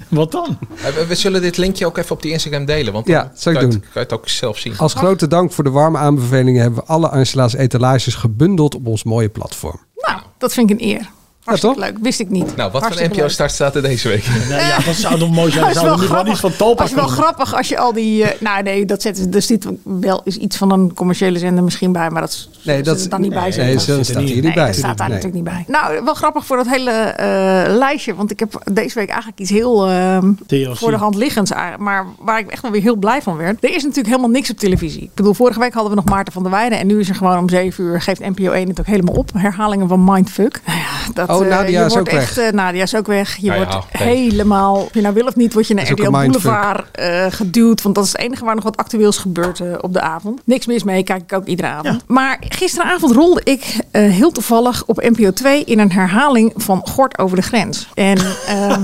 [0.10, 0.58] Wat dan?
[0.76, 2.94] Eh, we- We zullen dit linkje ook even op die Instagram delen.
[2.94, 3.92] Want dan Ja, zal ik kan je het- doen.
[3.94, 4.78] kan je het ook zelf zien.
[4.78, 9.04] Als grote dank voor de warme aanbevelingen hebben we alle Angela's etalages gebundeld op ons
[9.04, 9.80] mooie platform.
[9.96, 11.10] Nou, dat vind ik een eer.
[11.44, 11.98] Hartstikke leuk.
[12.02, 12.56] Wist ik niet.
[12.56, 13.32] Nou, wat voor Hartstikke NPO leuk.
[13.32, 14.24] start staat er deze week?
[14.50, 15.64] Ja, ja, dat zou toch mooi zijn.
[15.74, 17.20] Dat zouden wel iets van Talpa Dat is wel komen.
[17.24, 18.24] grappig als je al die...
[18.24, 21.92] eh, nou nee, dat zetten, er zit wel is iets van een commerciële zender misschien
[21.92, 22.10] bij.
[22.10, 23.54] Maar dat is Nee, dat er dan niet bij.
[23.58, 24.66] nee, zo staat hier niet Nee, bij.
[24.66, 25.18] dat staat daar Nee.
[25.18, 25.64] natuurlijk niet bij.
[25.68, 28.16] Nou, wel grappig voor dat hele eh, lijstje.
[28.16, 30.32] Want ik heb deze week eigenlijk iets heel ehm,
[30.74, 31.52] voor de hand liggends.
[31.78, 33.64] Maar waar ik echt wel weer heel blij van werd.
[33.64, 35.02] Er is natuurlijk helemaal niks op televisie.
[35.04, 36.80] Ik bedoel, vorige week hadden we nog Maarten van der Weijden.
[36.80, 39.30] En nu is er gewoon om 7 uur, geeft NPO 1 het ook helemaal op.
[39.38, 40.62] Herhalingen van Mindfuck.
[40.66, 42.46] Nou ja, dat, Oh, eh, Nadia je is wordt ook echt, weg.
[42.46, 43.36] eh, Nadia is ook weg.
[43.38, 46.12] Je Nou ja, wordt helemaal, of je nou wil of niet, word je naar RTL.
[46.12, 47.82] Boulevard eh, geduwd.
[47.82, 50.42] Want dat is het enige waar nog wat actueels gebeurt eh, op de avond.
[50.46, 52.04] Niks mis mee, kijk ik ook iedere avond.
[52.08, 57.18] Maar gisteravond rolde ik eh, heel toevallig op NPO 2 in een herhaling van Gort
[57.18, 57.88] over de grens.
[57.94, 58.18] En
[58.48, 58.82] ehm,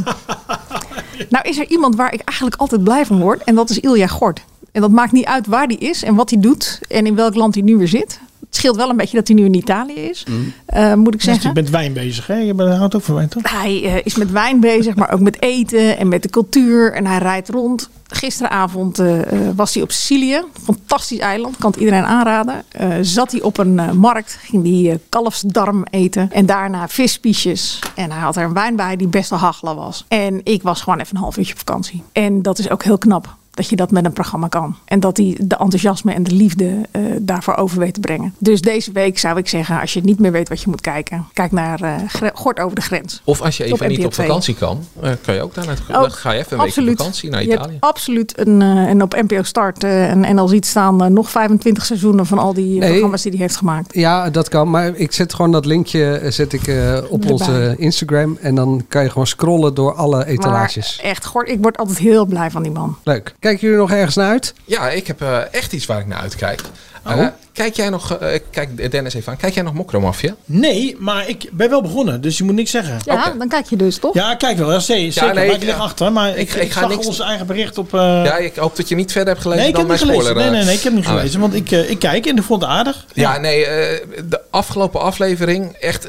[1.29, 3.43] nou is er iemand waar ik eigenlijk altijd blij van word.
[3.43, 4.41] En dat is Ilja Gort.
[4.71, 7.35] En dat maakt niet uit waar die is en wat hij doet en in welk
[7.35, 8.19] land hij nu weer zit.
[8.49, 10.25] Het scheelt wel een beetje dat hij nu in Italië is,
[10.65, 11.53] eh, moet ik Dus je zeggen.
[11.53, 12.35] bent wijn bezig, hè?
[12.35, 13.51] Je bent, houdt ook van wijn, toch?
[13.51, 16.93] Hij eh, is met wijn bezig, maar ook met eten en met de cultuur.
[16.93, 17.89] En hij rijdt rond.
[18.11, 19.19] Gisteravond eh,
[19.55, 20.41] was hij op Sicilië.
[20.63, 22.63] Fantastisch eiland, kan het iedereen aanraden.
[22.71, 26.31] Eh, zat hij op een eh, markt, ging hij kalfsdarm eten.
[26.31, 27.79] En daarna vispiesjes.
[27.95, 30.05] En hij had er een wijn bij die best wel hachelen was.
[30.07, 32.03] En ik was gewoon even een half uurtje op vakantie.
[32.11, 33.37] En dat is ook heel knap.
[33.59, 34.75] Dat je dat met een programma kan.
[34.85, 38.33] En dat hij de enthousiasme en de liefde eh, daarvoor over weet te brengen.
[38.37, 41.25] Dus deze week zou ik zeggen, als je niet meer weet wat je moet kijken,
[41.33, 43.21] kijk naar eh, Gre- Gort over de grens.
[43.23, 44.27] Of als je Op even niet op 2.
[44.27, 45.95] vakantie kan, eh, kan je ook daar naartoe.
[45.95, 47.71] Ook, Dan ga je even een week op vakantie naar Je Italië.
[47.71, 51.85] hebt absoluut een, eh, en op NPO Start eh, en NL ziet staan nog 25
[51.85, 52.89] seizoenen van al die Nee.
[52.89, 53.93] programma's die hij heeft gemaakt.
[53.95, 54.69] Ja, dat kan.
[54.69, 57.31] Maar ik zet gewoon dat linkje zet ik, eh, op Erbij.
[57.31, 58.37] onze Instagram.
[58.41, 60.99] En dan kan je gewoon scrollen door alle etalages.
[61.01, 62.97] Maar echt, Gort, ik word altijd heel blij van die man.
[63.03, 63.33] Leuk.
[63.49, 64.53] Kijken jullie nog ergens naar uit?
[64.65, 66.61] Ja, ik heb eh, echt iets waar ik naar uitkijk.
[67.07, 67.11] Oh.
[67.19, 70.35] Eh, kijk jij nog, eh, kijk Dennis even aan, kijk jij nog Mokromafia?
[70.45, 72.97] Nee, maar ik ben wel begonnen, dus je moet niks zeggen.
[73.05, 74.13] Ja, dan kijk je dus toch?
[74.13, 74.71] Ja, kijk wel.
[74.71, 75.25] Ja, zeker.
[75.25, 76.11] Ja, nee, maar ik- lig achter.
[76.11, 77.93] Maar ik- ik, ik ik, ga zag niks- ons eigen bericht op...
[77.93, 80.09] eh, ja, ik hoop dat je niet verder hebt gelezen nee, ik dan heb mijn
[80.11, 80.41] niet gelezen.
[80.41, 80.51] spoiler.
[80.51, 81.19] Nee, nee, nee, ik heb niet Ah, nee.
[81.19, 81.39] gelezen.
[81.39, 83.05] Want ik, ik kijk en ik vond het aardig.
[83.13, 86.07] Ja, nee, eh, de afgelopen aflevering, echt,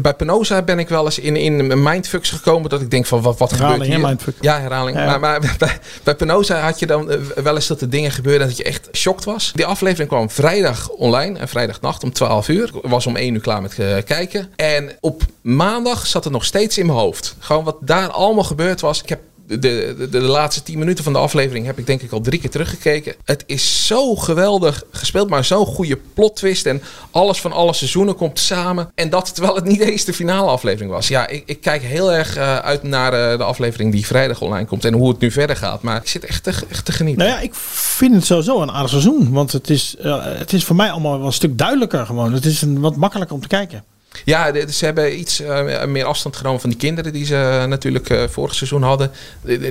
[0.00, 3.38] bij Penosa ben ik wel eens in, in mindfucks gekomen dat ik denk van wat,
[3.38, 4.06] wat gebeurt Herhaling, hè, hier?
[4.08, 4.34] mindfuck.
[4.40, 4.96] Ja, herhaling.
[4.96, 5.04] Ja.
[5.04, 7.10] Maar, maar bij, bij Penosa had je dan
[7.42, 9.52] wel eens dat er dingen gebeurden dat je echt shocked was.
[9.54, 12.70] Die aflevering kwam vrijdag online, en vrijdagnacht om 12 uur.
[12.82, 14.52] Ik was om 1 uur klaar met eh, kijken.
[14.56, 17.36] En op maandag zat het nog steeds in mijn hoofd.
[17.38, 19.02] Gewoon wat daar allemaal gebeurd was.
[19.02, 22.12] Ik heb de, de, de, laatste tien minuten van de aflevering heb ik denk ik
[22.12, 23.14] al drie keer teruggekeken.
[23.24, 26.66] Het is zo geweldig gespeeld, maar zo'n goede plot twist.
[26.66, 28.90] En alles van alle seizoenen komt samen.
[28.94, 31.08] En dat terwijl het niet eens de finale aflevering was.
[31.08, 34.66] Ja, ik, ik kijk heel erg eh, uit naar eh, de aflevering die vrijdag online
[34.66, 34.84] komt.
[34.84, 35.82] En hoe het nu verder gaat.
[35.82, 37.24] Maar ik zit echt te, echt te genieten.
[37.24, 39.32] Nou ja, ik vind het sowieso een aardig seizoen.
[39.32, 42.32] Want het is, eh, het is voor mij allemaal wel een stuk duidelijker gewoon.
[42.32, 43.84] Het is een, wat makkelijker om te kijken.
[44.24, 47.64] Ja, de- ze hebben iets eh, meer afstand genomen van die kinderen die ze eh,
[47.64, 49.10] natuurlijk eh, vorig seizoen hadden.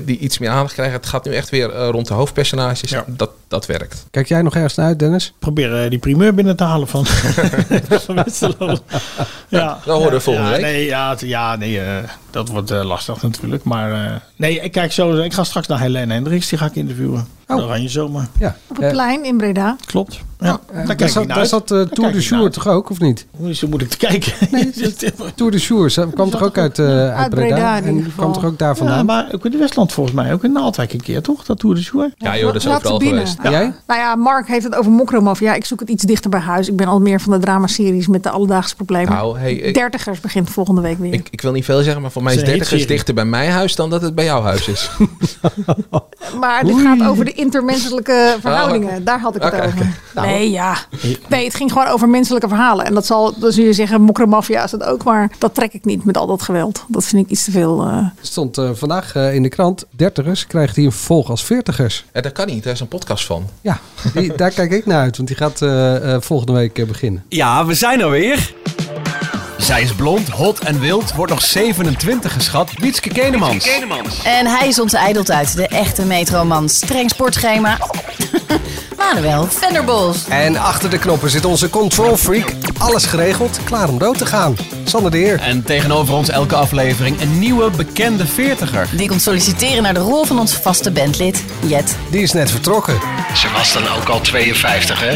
[0.06, 0.96] Die, iets meer aandacht krijgen.
[0.96, 2.94] Het gaat nu echt weer eh, rond de hoofdpersonages.
[3.08, 4.06] Dat, dat werkt.
[4.12, 5.34] Kijk jij nog ergens naar uit, Dennis?
[5.40, 7.06] Probeer die primeur binnen te halen van,
[8.06, 8.78] van Westerlo.
[9.48, 10.66] Ja, Dat horen we Ja, volgende ja, week.
[10.66, 11.98] Nee, ja, ja, nee eh,
[12.34, 13.64] dat wordt eh, lastig natuurlijk.
[13.64, 15.18] Maar eh, nee, ik kijk zo.
[15.18, 16.50] Ik ga straks naar Helene Hendricks.
[16.50, 17.28] Die ga ik interviewen.
[17.48, 17.58] Oh.
[17.58, 18.28] Dan ga je zomaar.
[18.40, 18.56] Ja.
[18.68, 19.76] Op het plein in Breda.
[19.86, 20.20] Klopt.
[20.40, 21.38] Ja, daar Daar kijk ik zat, daar
[21.82, 23.26] eh, Tour de ik Jour toch ook, of niet?
[23.38, 24.34] Hoe is zo moeilijk te kijken?
[25.36, 27.78] Tour de Jour ze kwam toch ook uit, eh, uit Breda Breda?
[27.78, 29.06] in en kwam toch ook daar Ja, vandaan?
[29.06, 30.34] maar ook in de Westland volgens mij.
[30.34, 31.44] Ook in Naaldwijk een keer, toch?
[31.46, 32.12] Dat Tour de Jour.
[32.18, 33.38] Ja joh, dat is overal geweest.
[33.44, 33.74] Jij?
[33.88, 35.54] Nou ja, Mark heeft het over Mokromafia.
[35.54, 36.68] Ik zoek het iets dichter bij huis.
[36.70, 39.14] Ik ben al meer van de dramaseries met de alledaagse problemen.
[39.14, 41.14] Nou, hey, ik- Dertigers begint volgende week weer.
[41.14, 42.88] Ik, ik wil niet veel zeggen, maar voor mij is Het is een 30 is
[42.88, 44.90] dichter bij mijn huis dan dat het bij jouw huis is.
[46.42, 48.90] maar dit gaat over de intermenselijke verhoudingen.
[48.94, 49.04] oké.
[49.04, 49.68] Daar had ik het over.
[49.68, 50.22] oké.
[50.26, 50.78] Nee, ja.
[51.30, 52.86] Nee, het ging gewoon over menselijke verhalen.
[52.86, 55.04] En dat zal, dan zul je zeggen, mokromafia is dat ook.
[55.04, 56.86] Maar dat trek ik niet met al dat geweld.
[56.88, 57.82] Dat vind ik iets te veel.
[57.82, 57.88] eh.
[57.98, 62.06] Er stond eh, vandaag eh, in de krant, dertigers krijgt hij een vervolg als veertigers.
[62.14, 63.46] Ja, dat kan niet, daar is een podcast van.
[63.62, 63.80] Ja,
[64.14, 67.24] die, daar kijk ik naar uit, want die gaat eh, eh, volgende week beginnen.
[67.30, 68.54] Ja, we zijn er weer.
[69.64, 72.72] Zij is blond, hot en wild, wordt nog 27 geschat.
[72.78, 73.68] Wietske Kenemans.
[74.24, 76.70] En hij is onze ijdeltuit, de echte metroman.
[76.70, 77.78] Streng sportschema.
[78.98, 80.28] Manuel Venderbos.
[80.28, 82.54] En achter de knoppen zit onze control freak.
[82.78, 84.56] Alles geregeld, klaar om dood te gaan.
[84.84, 85.40] Sander de Heer.
[85.40, 88.88] En tegenover ons elke aflevering een nieuwe bekende veertiger.
[88.92, 91.98] Die komt solliciteren naar de rol van ons vaste bandlid, Jet.
[92.10, 93.00] Die is net vertrokken.
[93.36, 95.16] Ze was dan ook al 52, hè?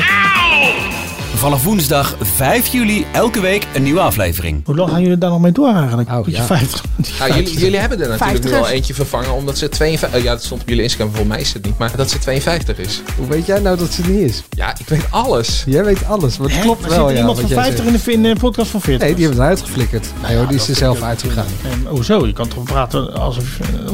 [1.38, 4.62] Vanaf woensdag 5 juli elke week een nieuwe aflevering.
[4.66, 6.10] Hoe lang gaan jullie daar nog mee door eigenlijk?
[6.10, 6.44] Oh, Beetje ja.
[6.46, 6.84] 50.
[7.20, 10.24] Ja, jullie, jullie hebben er natuurlijk nu al eentje vervangen omdat ze 52...
[10.24, 11.78] ja, dat stond op jullie Instagram, volgens mij is het niet.
[11.78, 13.02] Maar dat ze 52 is.
[13.18, 14.44] Hoe weet jij nou dat ze het niet is?
[14.50, 15.64] Ja, ik weet alles.
[15.66, 17.00] Jij weet alles, maar het klopt Maar wel.
[17.00, 18.08] zit er ja, iemand van jij 50 zegt.
[18.08, 19.06] in de, in de podcast van 40?
[19.08, 20.08] Nee, die hebben eruit geflikkerd.
[20.28, 21.46] Nee hoor, die is er zelf uitgegaan.
[21.64, 22.26] En, hoezo?
[22.28, 23.44] Je kan toch praten alsof...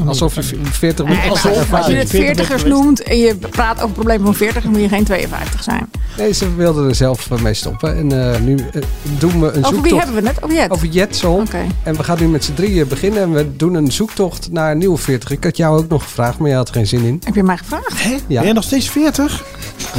[0.06, 2.82] Alsof je 40 moet Nee, als- je het 40 veertigers geweest.
[2.82, 5.90] noemt en je praat over problemen van 40, dan moet je geen 52 zijn.
[6.18, 7.98] Nee, ze wilden er zelf eh, mee stoppen.
[7.98, 8.82] En eh, nu eh,
[9.20, 10.44] doen we een Over wie zoektocht hebben we het?
[10.44, 10.72] Over Jet?
[10.72, 11.48] over Jetson.
[11.84, 13.22] En we gaan nu met z'n drieën beginnen.
[13.22, 15.32] En we doen een zoektocht naar een nieuwe 40.
[15.32, 17.22] Ik had jou ook nog gevraagd, maar je had er geen zin in.
[17.24, 18.04] Heb je mij gevraagd?
[18.28, 18.40] Ja.
[18.40, 19.46] Ben je nog steeds 40?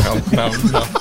[0.04, 0.84] Nou, nou, nou.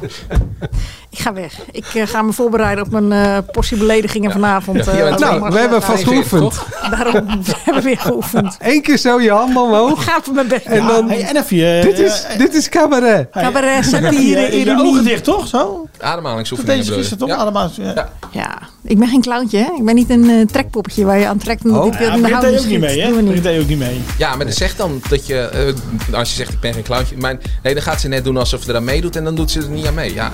[1.10, 1.52] Ik ga weg.
[1.70, 4.84] Ik eh, ga me voorbereiden op mijn eh, portie beledigingen vanavond.
[4.84, 6.62] Ja, eh, Nou, we hebben vast geoefend.
[6.90, 7.12] Daarom
[7.44, 8.56] we hebben we weer geoefend.
[8.58, 10.04] Eén keer zo je handen Ik omhoog.
[10.04, 10.66] ga voor mijn best.
[10.66, 11.08] En dan...
[11.08, 11.80] Hey, en even je...
[11.82, 13.30] Dit is, dit is cabaret.
[13.30, 15.02] Cabaret, je, satire, je ogen ironie.
[15.02, 15.46] dicht, toch?
[15.46, 15.86] Zo?
[16.00, 16.78] Ademhalingsoefeningen.
[16.78, 16.96] Deze je?
[16.98, 17.28] gisteren toch?
[17.28, 17.34] Ja.
[17.36, 17.70] Allemaal.
[17.74, 17.92] Ja.
[17.94, 18.08] Ja.
[18.30, 19.72] Ja, ik ben geen clowntje, hè?
[19.76, 21.86] Ik ben niet een trekpoppetje waar je aan trekt Oh.
[21.86, 23.40] ik Ja, in de Britt deed houding ook niet mee, hè?
[23.40, 24.00] Deed ook niet mee.
[24.18, 25.74] Ja, maar dan zeg dan dat je...
[26.12, 27.16] als je zegt, ik ben geen clowntje.
[27.16, 29.16] Maar nee, dan gaat ze net doen alsof ze eraan meedoet.
[29.16, 30.14] En dan doet ze er niet aan mee.
[30.14, 30.30] Ja,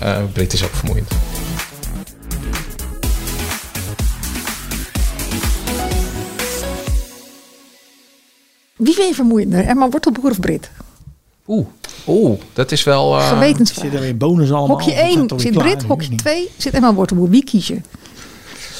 [0.00, 1.08] eh, nou, eh Brit is ook vermoeiend.
[8.76, 9.64] Wie vind je vermoeiender?
[9.64, 10.70] Emma Wortelboer of Brit?
[11.46, 11.66] Oeh,
[12.06, 13.18] oeh, dat is wel...
[13.18, 13.84] eh, Gewetensvraag.
[13.84, 14.76] Zit er weer bonus allemaal?
[14.76, 15.70] Hokje Of is dat 1 toch weer zit klaar?
[15.76, 16.18] Brit, hokje weet niet.
[16.18, 17.28] 2 zit Emma Wortelboer.
[17.28, 17.80] Wie kies je?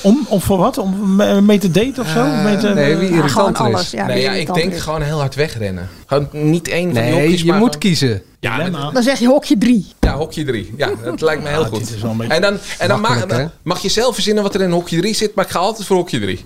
[0.02, 0.78] Om, om voor wat?
[0.78, 2.24] Om mee te daten of zo?
[2.24, 3.80] Eh, Mee te- nee, wie Ja, gewoon irritanter alles.
[3.82, 3.90] is.
[3.90, 4.80] Ja, nee, ja, ik irritant denk is.
[4.80, 5.88] gewoon heel hard wegrennen.
[6.06, 8.22] Gewoon niet één van die Nee, hokjes, je maar moet gewoon- kiezen.
[8.40, 8.90] Ja, Dilemma.
[8.90, 9.86] Dan zeg je hokje 3.
[10.00, 10.74] ja, hokje 3.
[10.76, 11.94] Ja, dat lijkt me heel goed.
[12.28, 13.26] En dan, en dan mag,
[13.62, 15.96] mag je zelf verzinnen wat er in hokje 3 zit, maar ik ga altijd voor
[15.96, 16.44] hokje 3.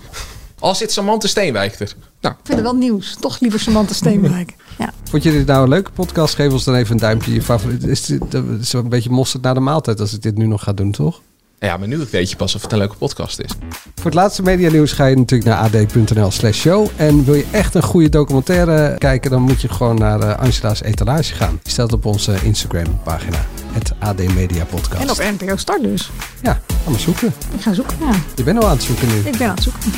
[0.58, 1.92] Al zit Samantha Steenwijk er.
[2.20, 3.16] Nou, Ik vind het wel nieuws.
[3.20, 4.54] Toch liever Samantha Steenwijk.
[4.78, 4.92] Ja.
[5.10, 6.34] Vond je dit nou een leuke podcast?
[6.34, 7.32] Geef ons dan even een duimpje.
[7.34, 7.84] Je favoriet.
[7.84, 10.62] Is dit, dat is een beetje mosterd na de maaltijd als ik dit nu nog
[10.62, 11.20] ga doen, toch?
[11.64, 13.50] Ja, maar nu weet je pas of het een leuke podcast is.
[13.94, 16.88] Voor het laatste media nieuws ga je natuurlijk naar ad.nl slash show.
[16.96, 20.82] En wil je echt een goede documentaire kijken, dan moet je gewoon naar eh, Angela's
[20.82, 21.60] etalage gaan.
[21.62, 23.44] Die staat op onze Instagram pagina.
[23.72, 25.02] Het AD Media Podcast.
[25.02, 26.10] En op NPO Start dus.
[26.42, 27.34] Ja, ga maar zoeken.
[27.54, 28.14] Ik ga zoeken, ja.
[28.36, 29.14] Je bent al aan het zoeken nu.
[29.14, 29.92] Ik ben aan het zoeken.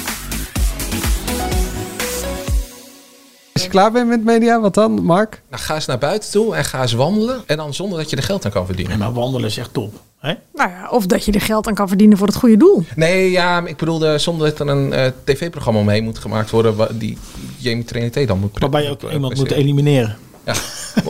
[3.53, 5.43] Als je klaar bent met media, wat dan, Mark?
[5.51, 7.43] Nou, ga eens naar buiten toe en ga eens wandelen.
[7.47, 8.99] En dan zonder dat je er geld aan kan verdienen.
[8.99, 10.06] Nee, maar wandelen is echt top.
[10.27, 10.35] Hè?
[10.55, 12.85] Nou ja, of dat je er geld aan kan verdienen voor het goede doel.
[12.97, 16.99] Nee, ja, ik bedoelde zonder dat er een eh, tv-programma omheen moet gemaakt worden.
[16.99, 17.18] Die
[17.59, 20.16] Jamie Trinité dan moet Waarbij je ook eh, iemand moet elimineren.
[20.45, 20.55] Ja.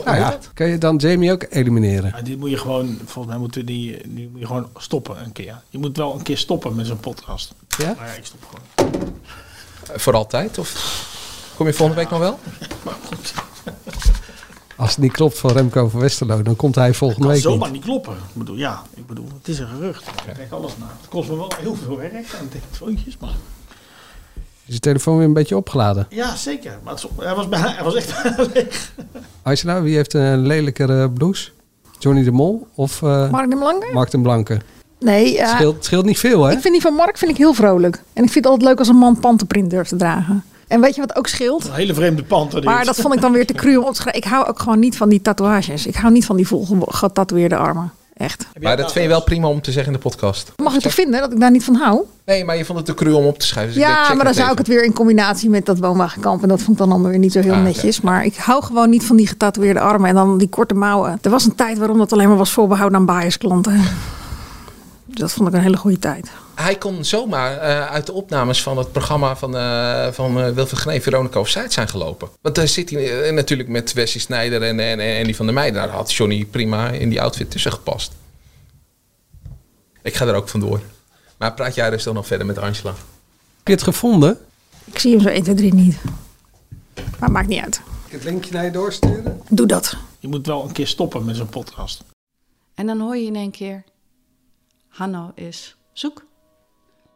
[0.05, 2.13] Nou ja, kan je dan Jamie ook elimineren?
[2.15, 5.31] Ja, dit moet je gewoon, volgens mij moeten die, die moet je gewoon stoppen een
[5.31, 5.61] keer.
[5.69, 7.53] Je moet wel een keer stoppen met zo'n podcast.
[7.77, 7.93] Ja?
[7.97, 9.13] Maar ja, ik stop gewoon.
[9.93, 10.57] Eh, Voor altijd?
[10.57, 11.05] Of
[11.55, 12.39] kom je volgende week nog wel?
[12.85, 13.33] Maar goed,
[14.77, 17.71] Als het niet klopt van Remco van Westerlo, dan komt hij volgende kan week zomaar
[17.71, 17.77] niet.
[17.77, 18.13] niet kloppen.
[18.13, 20.07] Ik bedoel, ja, ik bedoel, het is een gerucht.
[20.07, 20.85] Ik denk alles na.
[21.01, 23.35] Het kost me wel heel veel werk en telefoontjes, maar...
[24.65, 26.07] Is je telefoon weer een beetje opgeladen?
[26.09, 26.79] Ja, zeker.
[26.83, 28.13] Maar het hij, was bijna, hij was echt
[28.53, 28.93] leeg.
[29.41, 31.49] Angela, wie heeft een lelijkere blouse?
[31.99, 33.89] Johnny de Mol of eh, Mark de Blanke?
[33.93, 34.61] Mark den Blanke?
[34.99, 35.45] Nee, ja.
[35.45, 36.51] Het scheelt, het scheelt niet veel, hè?
[36.51, 37.95] Ik vind die van Mark vind ik heel vrolijk.
[37.95, 40.43] En ik vind het altijd leuk als een man pantenprint durft te dragen.
[40.67, 41.65] En weet je wat ook scheelt?
[41.67, 42.63] Een hele vreemde panter.
[42.63, 44.21] Maar dat vond ik dan weer te cru om op te schrijven.
[44.23, 45.85] Ik hou ook gewoon niet van die tatoeages.
[45.85, 47.91] Ik hou niet van die vol getatoeëerde armen.
[48.17, 48.45] Echt.
[48.61, 50.51] Maar dat vind je wel prima om te zeggen in de podcast.
[50.55, 52.01] Mag ik toch vinden dat ik daar niet van hou?
[52.25, 53.73] Nee, maar je vond het te cru om op te schrijven.
[53.73, 56.41] dus ik denk, ja, maar dan zou ik het weer in combinatie met dat woonwagenkamp.
[56.41, 58.01] En dat vond ik dan allemaal weer niet zo heel Ah, netjes.
[58.01, 60.09] Maar ik hou gewoon niet van die getatoeëerde armen.
[60.09, 61.19] En dan die korte mouwen.
[61.21, 63.81] Er was een tijd waarom dat alleen maar was voorbehouden aan biasklanten.
[65.07, 66.29] Dat vond ik een hele goede tijd.
[66.55, 70.79] Hij kon zomaar eh, uit de opnames van het programma van, eh van eh, Wilfried
[70.79, 72.29] Genee, Veronica of Zuid zijn gelopen.
[72.41, 75.81] Want daar zit hij natuurlijk met Wesley Snijder en, en, en die van der Meijden.
[75.81, 78.11] Daar had Johnny prima in die outfit tussen gepast.
[80.01, 80.81] Ik ga er ook vandoor.
[81.37, 82.89] Maar praat jij dus dan nog verder met Angela?
[82.89, 84.37] Heb je het gevonden?
[84.85, 85.97] Ik zie hem zo 1, 2, 3 niet.
[87.19, 87.81] Maar maakt niet uit.
[88.05, 89.41] Ik het linkje naar je doorsturen?
[89.49, 89.97] Doe dat.
[90.19, 92.03] Je moet wel een keer stoppen met zo'n podcast.
[92.75, 93.83] En dan hoor je in één keer...
[94.97, 96.25] Hanno is zoek.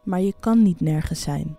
[0.02, 1.58] Maar je kan niet nergens zijn.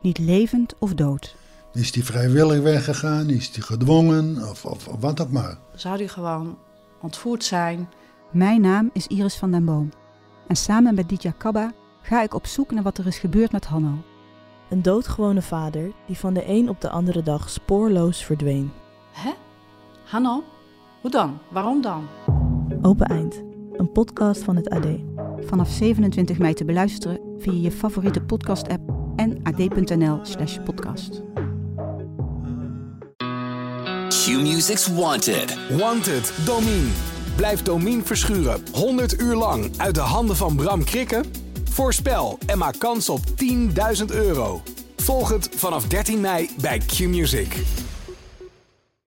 [0.00, 1.36] Niet levend of dood.
[1.72, 3.28] Is die vrijwillig weggegaan?
[3.30, 4.48] Is die gedwongen?
[4.48, 5.58] Of, of, of wat ook maar.
[5.74, 6.58] Zou die gewoon
[7.00, 7.88] ontvoerd zijn?
[8.30, 9.90] Mijn naam is Iris van den Boom.
[10.46, 13.64] En samen met Ditya Kabba ga ik op zoek naar wat er is gebeurd met
[13.64, 14.04] Hanno.
[14.70, 18.72] Een doodgewone vader die van de een op de andere dag spoorloos verdween.
[19.12, 19.30] Hè?
[20.04, 20.44] Hanno?
[21.00, 21.38] Hoe dan?
[21.50, 22.06] Waarom dan?
[22.82, 23.42] Open Eind,
[23.72, 25.11] een podcast van het AD.
[25.46, 31.22] Vanaf 27 mei te beluisteren via je favoriete podcast-app en ad.nl slash podcast.
[34.08, 35.58] Q-Music's Wanted.
[35.78, 36.88] Wanted, Domine.
[37.36, 41.24] Blijf Domine verschuren 100 uur lang uit de handen van Bram Krikken?
[41.70, 44.62] Voorspel en maak kans op 10.000 euro.
[44.96, 47.56] Volg het vanaf 13 mei bij Q-Music.